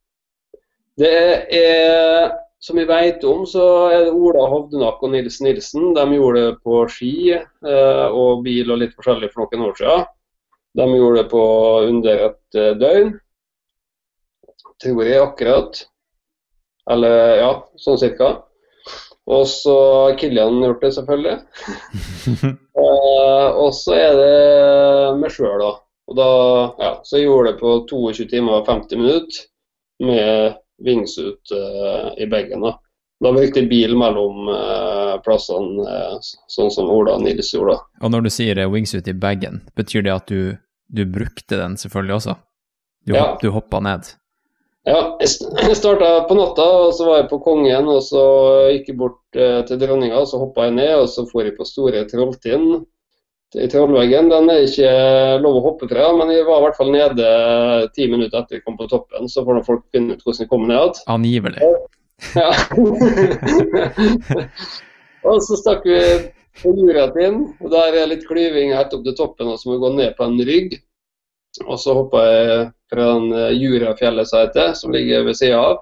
Det 0.97 1.13
er, 1.53 2.31
som 2.59 2.77
vi 2.77 2.85
vet 2.89 3.23
om, 3.23 3.45
så 3.45 3.63
er 3.93 4.07
det 4.07 4.15
Ola 4.17 4.47
Hovdenak 4.49 5.03
og 5.03 5.13
Nils 5.13 5.39
Nilsen. 5.45 5.91
De 5.93 6.05
gjorde 6.15 6.45
det 6.47 6.55
på 6.65 6.81
ski 6.89 7.13
eh, 7.35 8.07
og 8.07 8.41
bil 8.45 8.73
og 8.73 8.81
litt 8.81 8.95
forskjellig 8.97 9.29
for 9.33 9.45
noen 9.45 9.69
år 9.69 9.77
siden. 9.77 10.07
De 10.77 10.87
gjorde 10.93 11.21
det 11.21 11.29
på 11.31 11.43
under 11.85 12.25
et 12.31 12.59
eh, 12.59 12.73
døgn. 12.81 13.13
Tror 14.81 15.05
jeg 15.05 15.21
akkurat. 15.21 15.85
Eller 16.89 17.37
ja, 17.41 17.53
sånn 17.81 18.01
cirka. 18.01 18.33
Og 19.27 19.43
så 19.51 19.73
har 19.75 20.17
Kilian 20.19 20.61
gjort 20.63 20.85
det, 20.85 20.93
selvfølgelig. 20.95 21.37
uh, 22.77 23.49
og 23.63 23.73
så 23.75 23.97
er 23.97 24.13
det 24.15 25.17
meg 25.19 25.33
sjøl, 25.35 25.57
da. 25.59 25.73
Og 26.07 26.15
da 26.15 26.29
ja, 26.79 26.91
så 27.03 27.19
jeg 27.19 27.27
gjorde 27.27 27.51
det 27.51 27.59
på 27.59 27.73
22 27.89 28.29
timer 28.31 28.61
og 28.61 28.69
50 28.71 29.01
minutter 29.01 29.41
med 30.07 30.55
wingsuit 30.83 31.53
uh, 31.53 32.11
i 32.17 32.27
bagen. 32.29 32.65
Da 32.65 32.77
Da 33.23 33.31
brukte 33.33 33.63
jeg 33.63 33.69
bil 33.71 33.95
mellom 33.97 34.45
uh, 34.45 35.15
plassene, 35.25 36.19
sånn 36.53 36.69
som 36.69 36.91
Ola 36.93 37.15
og 37.17 37.23
Nils 37.25 37.49
gjorde. 37.49 37.79
Og 38.05 38.13
når 38.13 38.27
du 38.27 38.29
sier 38.29 38.61
wingsuit 38.69 39.09
i 39.09 39.15
bagen, 39.17 39.63
betyr 39.73 40.05
det 40.05 40.13
at 40.13 40.29
du, 40.29 40.53
du 40.85 41.01
brukte 41.09 41.57
den 41.57 41.79
selvfølgelig 41.81 42.19
også? 42.19 42.37
Du, 43.07 43.15
ja. 43.15 43.31
du 43.41 43.49
hoppa 43.55 43.81
ned? 43.81 44.11
Ja, 44.87 45.17
jeg 45.19 45.75
starta 45.81 46.11
på 46.29 46.35
natta, 46.37 46.67
og 46.87 46.93
så 46.95 47.07
var 47.07 47.21
jeg 47.21 47.29
på 47.31 47.41
Kongen, 47.43 47.89
og 47.91 48.03
så 48.05 48.23
gikk 48.71 48.93
jeg 48.93 48.99
bort 48.99 49.39
eh, 49.39 49.59
til 49.67 49.81
dronninga, 49.81 50.21
og 50.21 50.29
så 50.29 50.39
hoppa 50.39 50.67
jeg 50.69 50.77
ned, 50.77 50.93
og 51.01 51.09
så 51.11 51.25
for 51.27 51.43
jeg 51.43 51.57
på 51.57 51.67
Store 51.67 52.05
Trolltind 52.07 52.85
i 53.55 53.67
Trollveggen. 53.71 54.29
Den 54.31 54.49
er 54.51 54.65
ikke 54.65 54.91
lov 55.43 55.59
å 55.59 55.65
hoppe 55.69 55.87
fra, 55.89 56.09
men 56.17 56.31
jeg 56.33 56.47
var 56.47 56.59
i 56.59 56.65
hvert 56.65 56.79
fall 56.79 56.91
nede 56.93 57.27
ti 57.95 58.09
minutter 58.11 58.41
etter 58.41 58.59
jeg 58.59 58.65
kom 58.65 58.77
på 58.79 58.89
toppen, 58.91 59.29
så 59.31 59.45
får 59.47 59.63
folk 59.67 59.85
finne 59.95 60.17
ut 60.17 60.25
hvordan 60.25 60.43
jeg 60.43 60.51
kom 60.51 60.65
ned 60.67 60.77
igjen. 60.79 61.03
Angivelig. 61.15 61.61
Ja. 62.33 62.49
og 65.29 65.39
så 65.45 65.59
stakk 65.59 65.85
vi 65.87 66.01
på 66.57 66.73
Juratin, 66.73 67.43
og 67.61 67.71
der 67.71 68.01
er 68.01 68.09
litt 68.09 68.25
klyving 68.27 68.73
helt 68.75 68.95
opp 68.97 69.05
til 69.05 69.17
toppen, 69.17 69.51
og 69.53 69.61
så 69.61 69.69
må 69.69 69.77
vi 69.77 69.83
gå 69.85 69.93
ned 69.95 70.17
på 70.17 70.27
en 70.27 70.39
rygg. 70.49 70.79
Og 71.65 71.77
så 71.81 71.95
hoppa 71.97 72.21
jeg 72.25 72.65
fra 72.91 73.05
den 73.15 73.31
eh, 73.33 73.55
Jurafjellet 73.57 74.29
som 74.29 74.75
som 74.77 74.93
ligger 74.93 75.25
ved 75.25 75.37
sida 75.39 75.57
av. 75.57 75.79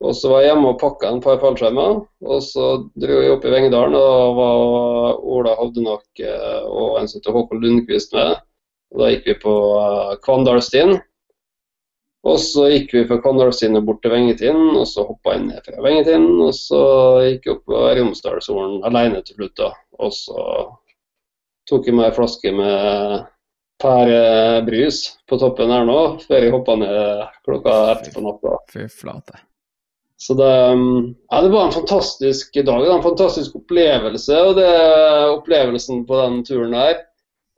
Og 0.00 0.16
så 0.16 0.30
var 0.32 0.40
jeg 0.42 0.54
hjemme 0.54 0.70
og 0.72 0.78
pakka 0.80 1.10
en 1.10 1.20
par 1.20 1.40
fallskjermer. 1.42 1.98
Og 2.24 2.40
så 2.44 2.68
dro 2.96 3.18
jeg 3.20 3.34
opp 3.34 3.44
i 3.44 3.52
Vengedalen, 3.52 3.96
og 3.98 4.06
da 4.06 4.28
var 4.38 5.18
Ola 5.36 5.56
Hovdenak 5.58 6.22
eh, 6.24 6.62
og 6.64 6.96
en 7.00 7.10
som 7.10 7.20
heter 7.20 7.36
Håkon 7.36 7.60
Lundqvist 7.60 8.16
med. 8.16 8.40
Og 8.94 9.02
da 9.02 9.10
gikk 9.12 9.28
vi 9.28 9.36
på 9.42 9.54
eh, 9.76 10.14
Kvandalstien. 10.24 10.96
Og 12.30 12.36
så 12.40 12.66
gikk 12.68 12.94
vi 12.96 13.02
fra 13.08 13.20
Kvandalstien 13.24 13.76
og 13.76 13.86
bort 13.88 14.00
til 14.04 14.12
Vengetind, 14.12 14.62
og 14.76 14.86
så 14.88 15.04
hoppa 15.08 15.36
jeg 15.36 15.44
ned 15.46 15.68
fra 15.68 15.84
Vengetind. 15.84 16.30
Og 16.46 16.56
så 16.56 16.80
gikk 17.26 17.48
jeg 17.48 17.58
opp 17.58 17.68
på 17.68 17.84
Romsdalsoren 18.00 18.80
alene 18.88 19.20
til 19.24 19.36
slutt, 19.36 19.56
da. 19.60 19.70
Og 20.00 20.16
så 20.16 20.46
tok 21.68 21.88
jeg 21.88 21.96
meg 21.96 22.08
ei 22.08 22.16
flaske 22.16 22.54
med 22.56 23.28
pærebrus 23.80 25.04
på 25.28 25.40
toppen 25.40 25.72
her 25.72 25.86
nå, 25.88 26.00
før 26.24 26.44
jeg 26.44 26.56
hoppa 26.56 26.80
ned 26.80 27.22
klokka 27.44 27.78
ett 27.94 28.12
på 28.16 28.24
natta. 28.24 28.58
Fy 28.72 28.88
flate. 28.88 29.44
Så 30.20 30.34
det, 30.36 30.72
um, 30.72 31.14
ja, 31.30 31.42
det 31.42 31.48
var 31.48 31.66
en 31.66 31.72
fantastisk 31.72 32.54
dag, 32.54 32.86
en 32.86 33.02
fantastisk 33.02 33.56
opplevelse. 33.56 34.42
Og 34.44 34.58
det, 34.58 34.72
opplevelsen 35.32 36.04
på 36.06 36.18
den 36.20 36.42
turen 36.44 36.76
her 36.76 36.98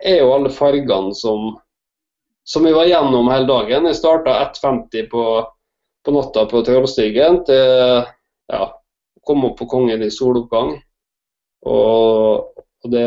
er 0.03 0.20
jo 0.20 0.31
alle 0.35 0.53
fargene 0.55 1.11
som, 1.18 1.57
som 2.46 2.66
vi 2.66 2.75
var 2.75 2.87
gjennom 2.87 3.31
hele 3.33 3.51
dagen. 3.51 3.90
Jeg 3.90 3.98
starta 3.98 4.37
1.50 4.46 5.11
på, 5.11 5.27
på 6.07 6.14
natta 6.14 6.46
på 6.51 6.62
Trollstigen 6.66 7.42
til 7.51 8.07
ja, 8.53 8.64
kom 9.27 9.44
opp 9.51 9.59
på 9.59 9.66
Kongen 9.70 10.07
i 10.07 10.14
soloppgang. 10.14 10.77
Og, 11.66 12.62
og 12.62 12.94
det 12.94 13.07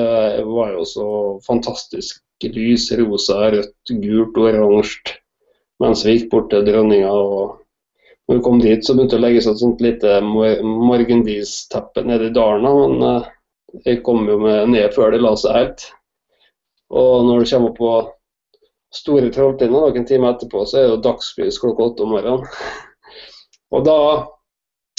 var 0.52 0.76
jo 0.76 0.88
så 0.88 1.10
fantastisk 1.48 2.20
lys 2.44 2.92
rosa, 3.00 3.48
rødt, 3.56 3.96
gult 4.04 4.36
oransje 4.38 5.22
mens 5.82 6.04
vi 6.06 6.14
gikk 6.16 6.30
bort 6.32 6.52
til 6.52 6.64
dronninga. 6.68 7.12
og 7.12 7.65
når 8.28 8.38
vi 8.38 8.44
kom 8.46 8.60
dit, 8.62 8.86
så 8.86 8.96
begynte 8.96 9.16
det 9.16 9.22
å 9.22 9.26
legge 9.26 9.42
seg 9.46 9.54
et 9.54 9.62
sånt 9.62 9.82
lite 9.86 10.18
morgendisteppe 10.26 12.04
nede 12.08 12.30
i 12.30 12.34
dalen. 12.34 12.66
Men 12.66 13.04
uh, 13.06 13.28
jeg 13.86 14.02
kom 14.06 14.26
jo 14.30 14.40
med 14.42 14.72
ned 14.74 14.94
før 14.96 15.14
det 15.14 15.22
la 15.22 15.36
seg 15.38 15.58
helt. 15.60 15.88
Og 16.96 17.26
når 17.28 17.44
du 17.44 17.52
kommer 17.52 17.76
på 17.78 17.92
Store 18.96 19.30
Trolltinna 19.34 19.84
noen 19.84 20.08
timer 20.08 20.34
etterpå, 20.34 20.64
så 20.66 20.80
er 20.80 20.86
det 20.86 20.94
jo 20.94 21.04
dagslys 21.06 21.60
klokka 21.62 21.90
åtte 21.90 22.06
om 22.06 22.16
morgenen. 22.16 22.46
og 23.76 23.86
da 23.86 24.00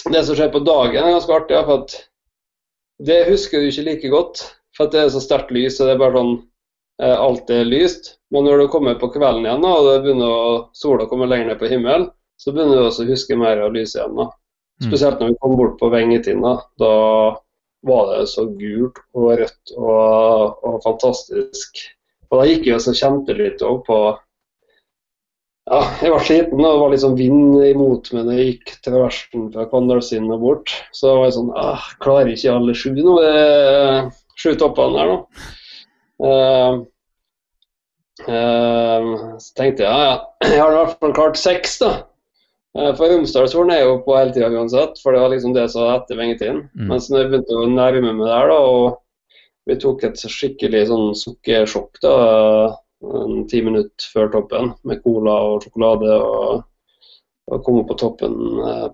Det 0.07 0.21
som 0.23 0.37
skjer 0.39 0.53
på 0.55 0.63
dagen, 0.63 1.03
er 1.03 1.17
ganske 1.17 1.35
artig. 1.35 1.63
for 1.67 1.83
at 1.83 1.97
Det 3.09 3.25
husker 3.31 3.59
du 3.59 3.71
ikke 3.71 3.87
like 3.89 4.11
godt, 4.13 4.45
for 4.77 4.87
det 4.93 5.01
er 5.01 5.09
så 5.11 5.23
sterkt 5.25 5.51
lys. 5.51 5.81
og 5.81 5.89
det 5.89 5.97
er 5.97 6.05
bare 6.05 6.21
sånn 6.21 6.37
Eh, 7.03 7.21
alt 7.21 7.51
er 7.51 7.65
lyst. 7.65 8.15
Men 8.31 8.45
når 8.45 8.59
du 8.59 8.69
kommer 8.69 8.95
på 8.95 9.11
kvelden 9.13 9.45
igjen 9.45 9.65
og 9.69 9.89
det 9.89 9.97
begynner 10.05 10.33
å, 10.33 10.53
sola 10.77 11.07
kommer 11.11 11.29
lenger 11.29 11.53
ned 11.53 11.61
på 11.61 11.69
himmelen, 11.71 12.09
så 12.41 12.53
begynner 12.53 12.81
du 12.81 12.87
også 12.87 13.07
å 13.07 13.11
huske 13.11 13.39
mer 13.39 13.63
av 13.65 13.75
lyset 13.75 14.01
igjen. 14.01 14.17
da. 14.19 14.29
Mm. 14.77 14.87
Spesielt 14.91 15.21
når 15.21 15.33
vi 15.33 15.41
kom 15.41 15.57
bort 15.57 15.79
på 15.81 15.91
Vengetinn. 15.93 16.45
Da, 16.81 16.93
var 17.87 18.09
det 18.11 18.27
så 18.33 18.47
gult 18.59 18.99
og 19.15 19.29
rødt 19.39 19.75
og, 19.79 20.63
og 20.67 20.79
fantastisk. 20.85 21.83
Og 22.31 22.41
da 22.41 22.47
gikk 22.49 22.67
jeg 22.67 22.79
også 22.79 22.95
kjente 22.99 23.37
litt 23.39 23.63
òg 23.63 23.85
på 23.87 23.99
ja, 25.67 25.79
Jeg 26.03 26.13
var 26.13 26.25
sliten, 26.27 26.63
og 26.63 26.67
det 26.67 26.81
var 26.81 26.93
litt 26.93 27.03
sånn 27.03 27.19
vind 27.19 27.61
imot 27.69 28.11
meg 28.15 28.27
når 28.27 28.39
jeg 28.39 28.49
gikk 28.51 28.75
traversen 28.87 29.47
fra 29.55 29.69
Kvandalsinn 29.71 30.29
og 30.31 30.43
bort. 30.43 30.75
Så 30.95 31.15
var 31.15 31.29
jeg 31.29 31.39
sånn 31.39 31.55
ah, 31.59 31.87
Klarer 32.03 32.33
ikke 32.35 32.55
alle 32.55 32.75
sju 32.79 32.93
nå? 32.97 33.17
Det 33.23 33.33
sju 34.37 34.53
toppene 34.61 35.01
her 35.01 35.13
nå. 35.13 35.17
Uh, 36.17 36.79
uh, 38.25 39.09
så 39.43 39.51
tenkte 39.59 39.85
jeg 39.85 39.91
ja, 39.91 40.05
ja, 40.07 40.15
jeg 40.49 40.63
har 40.63 40.73
i 40.73 40.79
hvert 40.79 41.01
fall 41.03 41.17
klart 41.19 41.41
seks, 41.41 41.79
da. 41.83 41.91
Uh, 42.77 42.93
for 42.99 43.09
Romsdalshorn 43.09 43.73
er 43.73 43.85
jo 43.85 43.99
på 44.05 44.17
hele 44.19 44.35
tida 44.35 44.51
uansett, 44.53 45.01
for 45.03 45.17
det 45.17 45.23
var 45.23 45.33
liksom 45.33 45.55
det 45.57 45.67
som 45.73 45.87
var 45.87 46.03
etter 46.03 46.21
vengetiden. 46.21 46.63
Mm. 46.77 46.89
Mens 46.93 47.09
når 47.11 47.23
jeg 47.23 47.33
begynte 47.33 47.59
å 47.59 47.69
nærme 47.73 48.13
meg 48.13 48.29
der, 48.29 48.53
da, 48.53 48.59
og 48.61 49.37
vi 49.67 49.79
tok 49.83 50.05
et 50.07 50.21
skikkelig 50.21 50.87
sånn 50.91 51.15
sukkersjokk 51.19 52.03
da, 52.05 52.15
en 53.07 53.45
ti 53.51 53.63
minutter 53.65 54.11
før 54.13 54.31
toppen, 54.35 54.73
med 54.87 55.03
cola 55.05 55.37
og 55.51 55.67
sjokolade. 55.67 56.17
og 56.17 56.65
og 57.47 57.61
kom 57.63 57.77
opp 57.79 57.93
på 57.93 57.95
toppen 58.01 58.33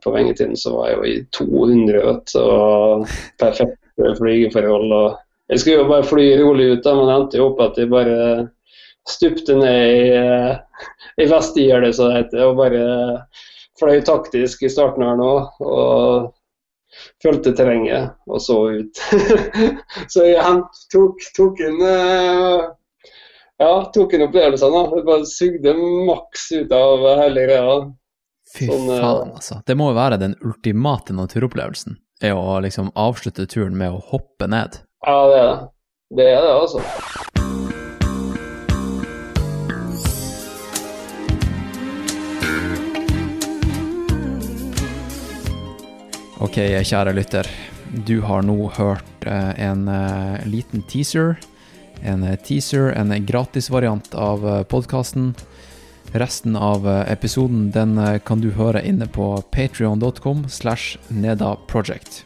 på 0.05 0.11
vengetiden, 0.13 0.59
så 0.61 0.75
var 0.75 0.91
jeg 0.91 0.97
jo 0.97 1.05
i 1.09 1.21
200 1.39 2.03
vet, 2.05 2.33
og 2.37 3.07
perfekte 3.41 4.11
flygeforhold. 4.19 4.93
og 4.93 5.15
jeg 5.53 5.61
skulle 5.61 5.79
jo 5.83 5.89
bare 5.89 6.09
fly 6.09 6.27
rolig 6.41 6.67
ut, 6.73 6.83
da, 6.85 6.95
men 6.97 7.09
det 7.09 7.15
endte 7.17 7.41
jo 7.41 7.47
opp 7.51 7.63
at 7.65 7.81
jeg 7.81 7.91
bare 7.93 8.19
stupte 9.09 9.57
ned 9.59 9.95
i, 9.97 10.05
eh, 10.17 10.85
i 11.21 11.27
vestgjerdet, 11.29 11.95
som 11.97 12.09
det 12.09 12.21
heter, 12.23 12.45
og 12.47 12.61
bare 12.61 12.85
fløy 13.83 14.01
taktisk 14.07 14.63
i 14.63 14.71
starten 14.73 15.05
her 15.05 15.19
nå. 15.19 15.33
og 15.67 16.31
fulgte 17.23 17.55
terrenget 17.57 18.13
og 18.29 18.43
så 18.43 18.59
ut. 18.79 19.03
så 20.13 20.27
jeg 20.29 20.61
tok, 20.93 21.25
tok 21.37 21.63
inn 21.65 21.81
eh, 21.87 22.67
ja, 23.63 23.73
tok 23.95 24.15
inn 24.17 24.27
opplevelsene. 24.27 24.85
Jeg 24.97 25.09
bare 25.09 25.29
sugde 25.29 25.75
maks 26.09 26.49
ut 26.53 26.73
av 26.77 27.05
hele 27.23 27.47
greia. 27.47 27.77
Fy 28.53 28.69
sånn, 28.69 28.89
eh, 28.91 29.03
faen, 29.03 29.35
altså. 29.39 29.61
Det 29.67 29.77
må 29.79 29.93
jo 29.93 29.99
være 29.99 30.21
den 30.21 30.37
ultimate 30.45 31.17
naturopplevelsen. 31.17 31.99
Er 32.23 32.39
å 32.39 32.59
liksom 32.63 32.93
avslutte 32.99 33.49
turen 33.51 33.77
med 33.79 33.95
å 33.95 34.03
hoppe 34.13 34.51
ned. 34.51 34.83
Ja, 35.07 35.17
det 35.31 35.39
er 35.39 35.47
det. 35.47 35.61
Det 36.13 36.27
er 36.29 36.43
det, 36.45 36.57
altså. 36.59 37.32
Ok, 46.43 46.57
kjære 46.59 47.13
lytter. 47.15 47.47
Du 48.03 48.17
har 48.27 48.43
nå 48.43 48.57
hørt 48.75 49.27
eh, 49.31 49.51
en 49.63 49.85
eh, 49.87 50.41
liten 50.51 50.83
teaser. 50.91 51.37
En 52.03 52.25
eh, 52.27 52.35
teaser, 52.35 52.89
en 52.99 53.13
gratisvariant 53.27 54.09
av 54.19 54.43
podkasten. 54.67 55.37
Resten 56.19 56.57
av 56.59 56.89
episoden 57.07 57.69
den 57.71 57.95
kan 58.27 58.43
du 58.43 58.51
høre 58.57 58.83
inne 58.83 59.07
på 59.07 59.29
patrion.com 59.55 60.43
slash 60.51 60.99
nedaproject. 61.15 62.25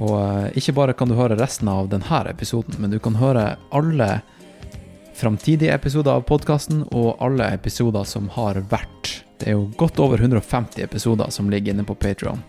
Og 0.00 0.56
ikke 0.56 0.74
bare 0.80 0.96
kan 0.96 1.12
du 1.12 1.18
høre 1.18 1.36
resten 1.36 1.68
av 1.68 1.92
denne 1.92 2.22
episoden, 2.32 2.80
men 2.80 2.90
du 2.90 2.98
kan 2.98 3.20
høre 3.20 3.58
alle 3.76 4.08
framtidige 5.20 5.76
episoder 5.76 6.16
av 6.16 6.24
podkasten 6.32 6.86
og 6.88 7.20
alle 7.20 7.52
episoder 7.60 8.08
som 8.08 8.32
har 8.38 8.64
vært. 8.72 9.18
Det 9.36 9.52
er 9.52 9.60
jo 9.60 9.68
godt 9.76 10.00
over 10.00 10.16
150 10.18 10.80
episoder 10.88 11.30
som 11.30 11.52
ligger 11.52 11.76
inne 11.76 11.84
på 11.86 11.98
Patrion. 12.00 12.40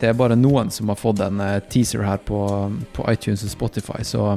Det 0.00 0.10
er 0.10 0.16
bare 0.16 0.36
noen 0.36 0.70
som 0.70 0.90
har 0.92 0.98
fått 1.00 1.22
en 1.24 1.40
eh, 1.40 1.60
teaser 1.72 2.04
her 2.04 2.20
på, 2.28 2.40
på 2.92 3.06
iTunes 3.12 3.44
og 3.46 3.52
Spotify, 3.52 4.02
så 4.04 4.34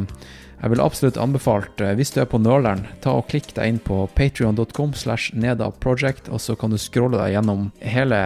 jeg 0.60 0.74
vil 0.74 0.82
absolutt 0.84 1.20
anbefalt, 1.20 1.82
eh, 1.84 1.96
hvis 2.00 2.14
du 2.16 2.22
er 2.22 2.30
på 2.32 2.40
nøleren, 2.40 2.86
ta 3.04 3.18
og 3.20 3.28
klikk 3.32 3.52
deg 3.58 3.74
inn 3.74 3.82
på 3.84 4.06
patrion.com 4.16 4.96
slash 4.96 5.36
nedaproject, 5.36 6.32
og 6.32 6.42
så 6.44 6.56
kan 6.60 6.72
du 6.72 6.80
scrolle 6.80 7.20
deg 7.20 7.36
gjennom 7.36 7.70
hele 7.84 8.20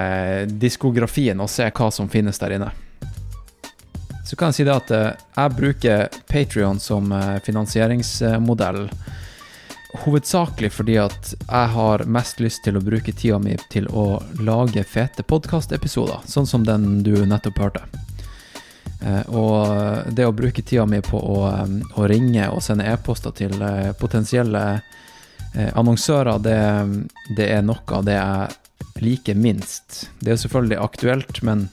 diskografien 0.50 1.42
og 1.42 1.52
se 1.54 1.70
hva 1.70 1.90
som 1.94 2.10
finnes 2.10 2.42
der 2.42 2.58
inne. 2.58 2.72
Så 4.24 4.38
kan 4.40 4.50
jeg 4.50 4.62
si 4.62 4.68
det 4.70 4.78
at 4.78 4.94
eh, 4.94 5.26
jeg 5.38 5.58
bruker 5.58 6.22
Patrion 6.30 6.80
som 6.82 7.12
finansieringsmodell 7.46 8.88
hovedsakelig 9.94 10.72
fordi 10.74 10.98
at 10.98 11.34
jeg 11.40 11.68
har 11.76 12.06
mest 12.10 12.40
lyst 12.42 12.64
til 12.66 12.78
å 12.78 12.84
bruke 12.84 13.14
tida 13.14 13.38
mi 13.40 13.56
til 13.70 13.88
å 13.94 14.22
lage 14.42 14.84
fete 14.84 15.24
podkastepisoder, 15.24 16.26
sånn 16.26 16.50
som 16.50 16.66
den 16.66 17.04
du 17.06 17.14
nettopp 17.30 17.62
hørte. 17.62 17.86
Eh, 19.04 19.36
og 19.36 20.14
det 20.16 20.26
å 20.26 20.36
bruke 20.36 20.64
tida 20.64 20.86
mi 20.90 21.02
på 21.04 21.20
å, 21.20 21.38
eh, 21.52 21.78
å 22.00 22.08
ringe 22.08 22.48
og 22.54 22.64
sende 22.64 22.88
e-poster 22.88 23.36
til 23.36 23.56
eh, 23.62 23.94
potensielle 24.00 24.66
annonsører, 25.54 26.40
det, 26.42 26.62
det, 27.38 27.46
er 27.54 27.60
noe 27.62 27.84
av 27.94 28.08
det 28.08 28.16
jeg 28.16 29.04
liker 29.06 29.36
minst. 29.38 30.08
Det 30.18 30.32
er 30.34 30.40
selvfølgelig 30.42 30.80
aktuelt, 30.82 31.42
men 31.46 31.68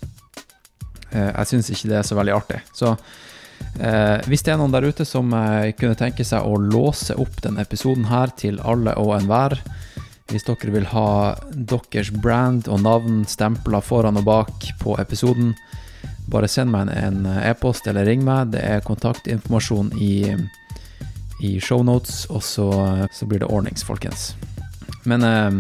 jeg 1.09 1.49
syns 1.49 1.71
ikke 1.73 1.89
det 1.89 1.97
er 1.97 2.05
så 2.05 2.19
veldig 2.19 2.35
artig. 2.35 2.59
Så 2.77 2.91
eh, 3.81 4.19
hvis 4.31 4.45
det 4.47 4.55
er 4.55 4.61
noen 4.61 4.75
der 4.75 4.87
ute 4.89 5.07
som 5.09 5.33
eh, 5.37 5.73
kunne 5.79 5.99
tenke 5.99 6.27
seg 6.27 6.47
å 6.47 6.59
låse 6.61 7.17
opp 7.21 7.43
denne 7.45 7.65
episoden 7.65 8.09
her 8.11 8.33
til 8.39 8.61
alle 8.61 8.97
og 9.01 9.17
enhver, 9.19 9.59
hvis 10.31 10.47
dere 10.47 10.75
vil 10.75 10.87
ha 10.93 11.35
deres 11.51 12.13
brand 12.15 12.69
og 12.71 12.85
navn 12.85 13.25
stempla 13.27 13.81
foran 13.83 14.21
og 14.21 14.29
bak 14.29 14.69
på 14.83 14.95
episoden, 15.03 15.55
bare 16.31 16.49
send 16.49 16.71
meg 16.71 16.93
en 16.95 17.25
e-post 17.27 17.89
eller 17.91 18.07
ring 18.07 18.23
meg. 18.27 18.53
Det 18.55 18.63
er 18.63 18.85
kontaktinformasjon 18.87 19.91
i, 19.99 20.15
i 21.43 21.57
shownotes, 21.63 22.27
og 22.31 22.45
så, 22.47 22.69
så, 23.13 23.27
blir 23.27 23.43
det 23.43 23.51
ordnings, 23.51 23.85
folkens. 23.87 24.31
Men 25.09 25.27
eh, 25.27 25.51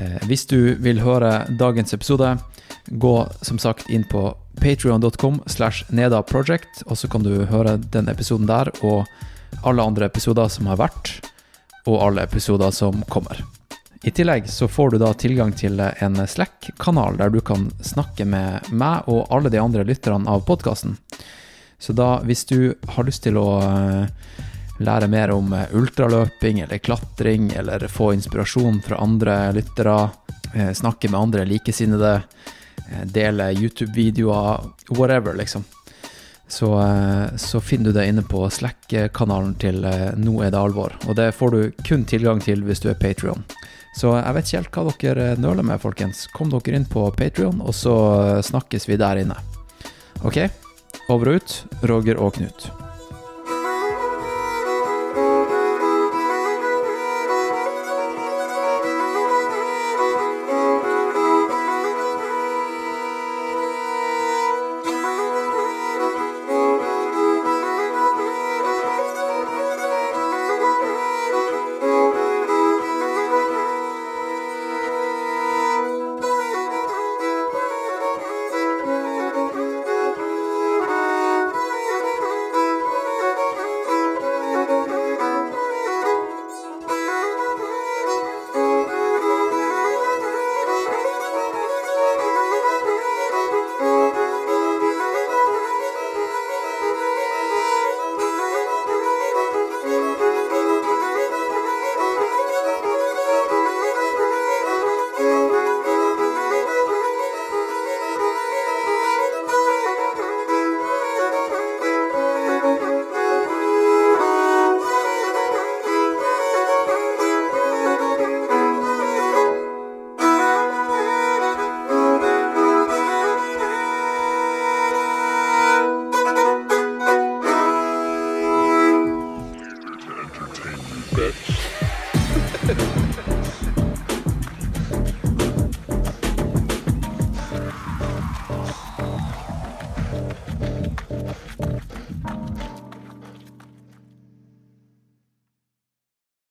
eh, 0.00 0.18
hvis 0.30 0.46
du 0.50 0.74
vil 0.80 1.02
høre 1.04 1.42
dagens 1.60 1.94
episode, 1.96 2.36
gå 2.86 3.28
som 3.40 3.58
sagt 3.58 3.90
inn 3.90 4.04
på 4.10 4.30
patrion.com 4.60 5.40
slash 5.46 5.84
nedaproject, 5.88 6.84
og 6.86 6.98
så 6.98 7.08
kan 7.08 7.24
du 7.24 7.44
høre 7.48 7.76
den 7.76 8.08
episoden 8.12 8.48
der 8.50 8.70
og 8.82 9.06
alle 9.62 9.84
andre 9.84 10.08
episoder 10.08 10.48
som 10.52 10.68
har 10.70 10.80
vært, 10.80 11.16
og 11.86 12.00
alle 12.02 12.24
episoder 12.26 12.70
som 12.74 13.02
kommer. 13.10 13.42
I 14.02 14.10
tillegg 14.10 14.48
så 14.50 14.66
får 14.68 14.90
du 14.90 14.98
da 14.98 15.12
tilgang 15.14 15.52
til 15.54 15.78
en 15.78 16.18
Slack-kanal 16.26 17.20
der 17.20 17.30
du 17.30 17.38
kan 17.40 17.68
snakke 17.86 18.26
med 18.26 18.72
meg 18.74 19.06
og 19.06 19.28
alle 19.30 19.52
de 19.52 19.60
andre 19.62 19.84
lytterne 19.86 20.26
av 20.30 20.42
podkasten. 20.48 20.96
Så 21.78 21.94
da, 21.94 22.16
hvis 22.26 22.44
du 22.50 22.74
har 22.94 23.06
lyst 23.06 23.24
til 23.26 23.38
å 23.38 23.46
eh, 23.62 24.42
lære 24.82 25.08
mer 25.10 25.32
om 25.34 25.52
eh, 25.54 25.70
ultraløping 25.74 26.60
eller 26.62 26.78
klatring, 26.78 27.48
eller 27.58 27.88
få 27.90 28.12
inspirasjon 28.14 28.78
fra 28.86 29.00
andre 29.02 29.36
lyttere, 29.54 29.96
eh, 30.54 30.70
snakke 30.78 31.10
med 31.10 31.20
andre 31.20 31.46
likesinnede, 31.46 32.20
dele 33.04 33.52
YouTube-videoer, 33.52 34.66
whatever, 34.90 35.34
liksom, 35.38 35.64
så, 36.52 36.68
så, 37.36 37.60
finner 37.64 37.84
du 37.84 37.96
det 37.96 38.06
inne 38.10 38.22
på 38.28 38.44
Slack-kanalen 38.50 39.54
til 39.56 39.86
Nå 40.20 40.34
er 40.44 40.50
det 40.52 40.58
alvor. 40.60 40.92
Og 41.08 41.16
det 41.16 41.30
får 41.32 41.54
du 41.54 41.84
kun 41.88 42.04
tilgang 42.04 42.42
til 42.44 42.60
hvis 42.66 42.82
du 42.84 42.90
er 42.92 42.98
Patrion. 43.00 43.40
Så 43.96 44.12
jeg 44.18 44.36
vet 44.36 44.50
ikke 44.50 44.60
helt 44.60 44.76
hva 44.76 44.94
dere 45.00 45.30
nøler 45.40 45.64
med, 45.64 45.80
folkens. 45.80 46.26
Kom 46.36 46.52
dere 46.52 46.76
inn 46.76 46.88
på 46.88 47.06
Patrion, 47.16 47.64
og 47.64 47.72
så 47.76 47.96
snakkes 48.44 48.88
vi 48.88 49.00
der 49.00 49.24
inne. 49.24 49.40
Ok, 50.28 50.44
over 51.08 51.32
og 51.34 51.42
ut, 51.42 51.58
Roger 51.88 52.20
og 52.20 52.36
Knut. 52.36 52.81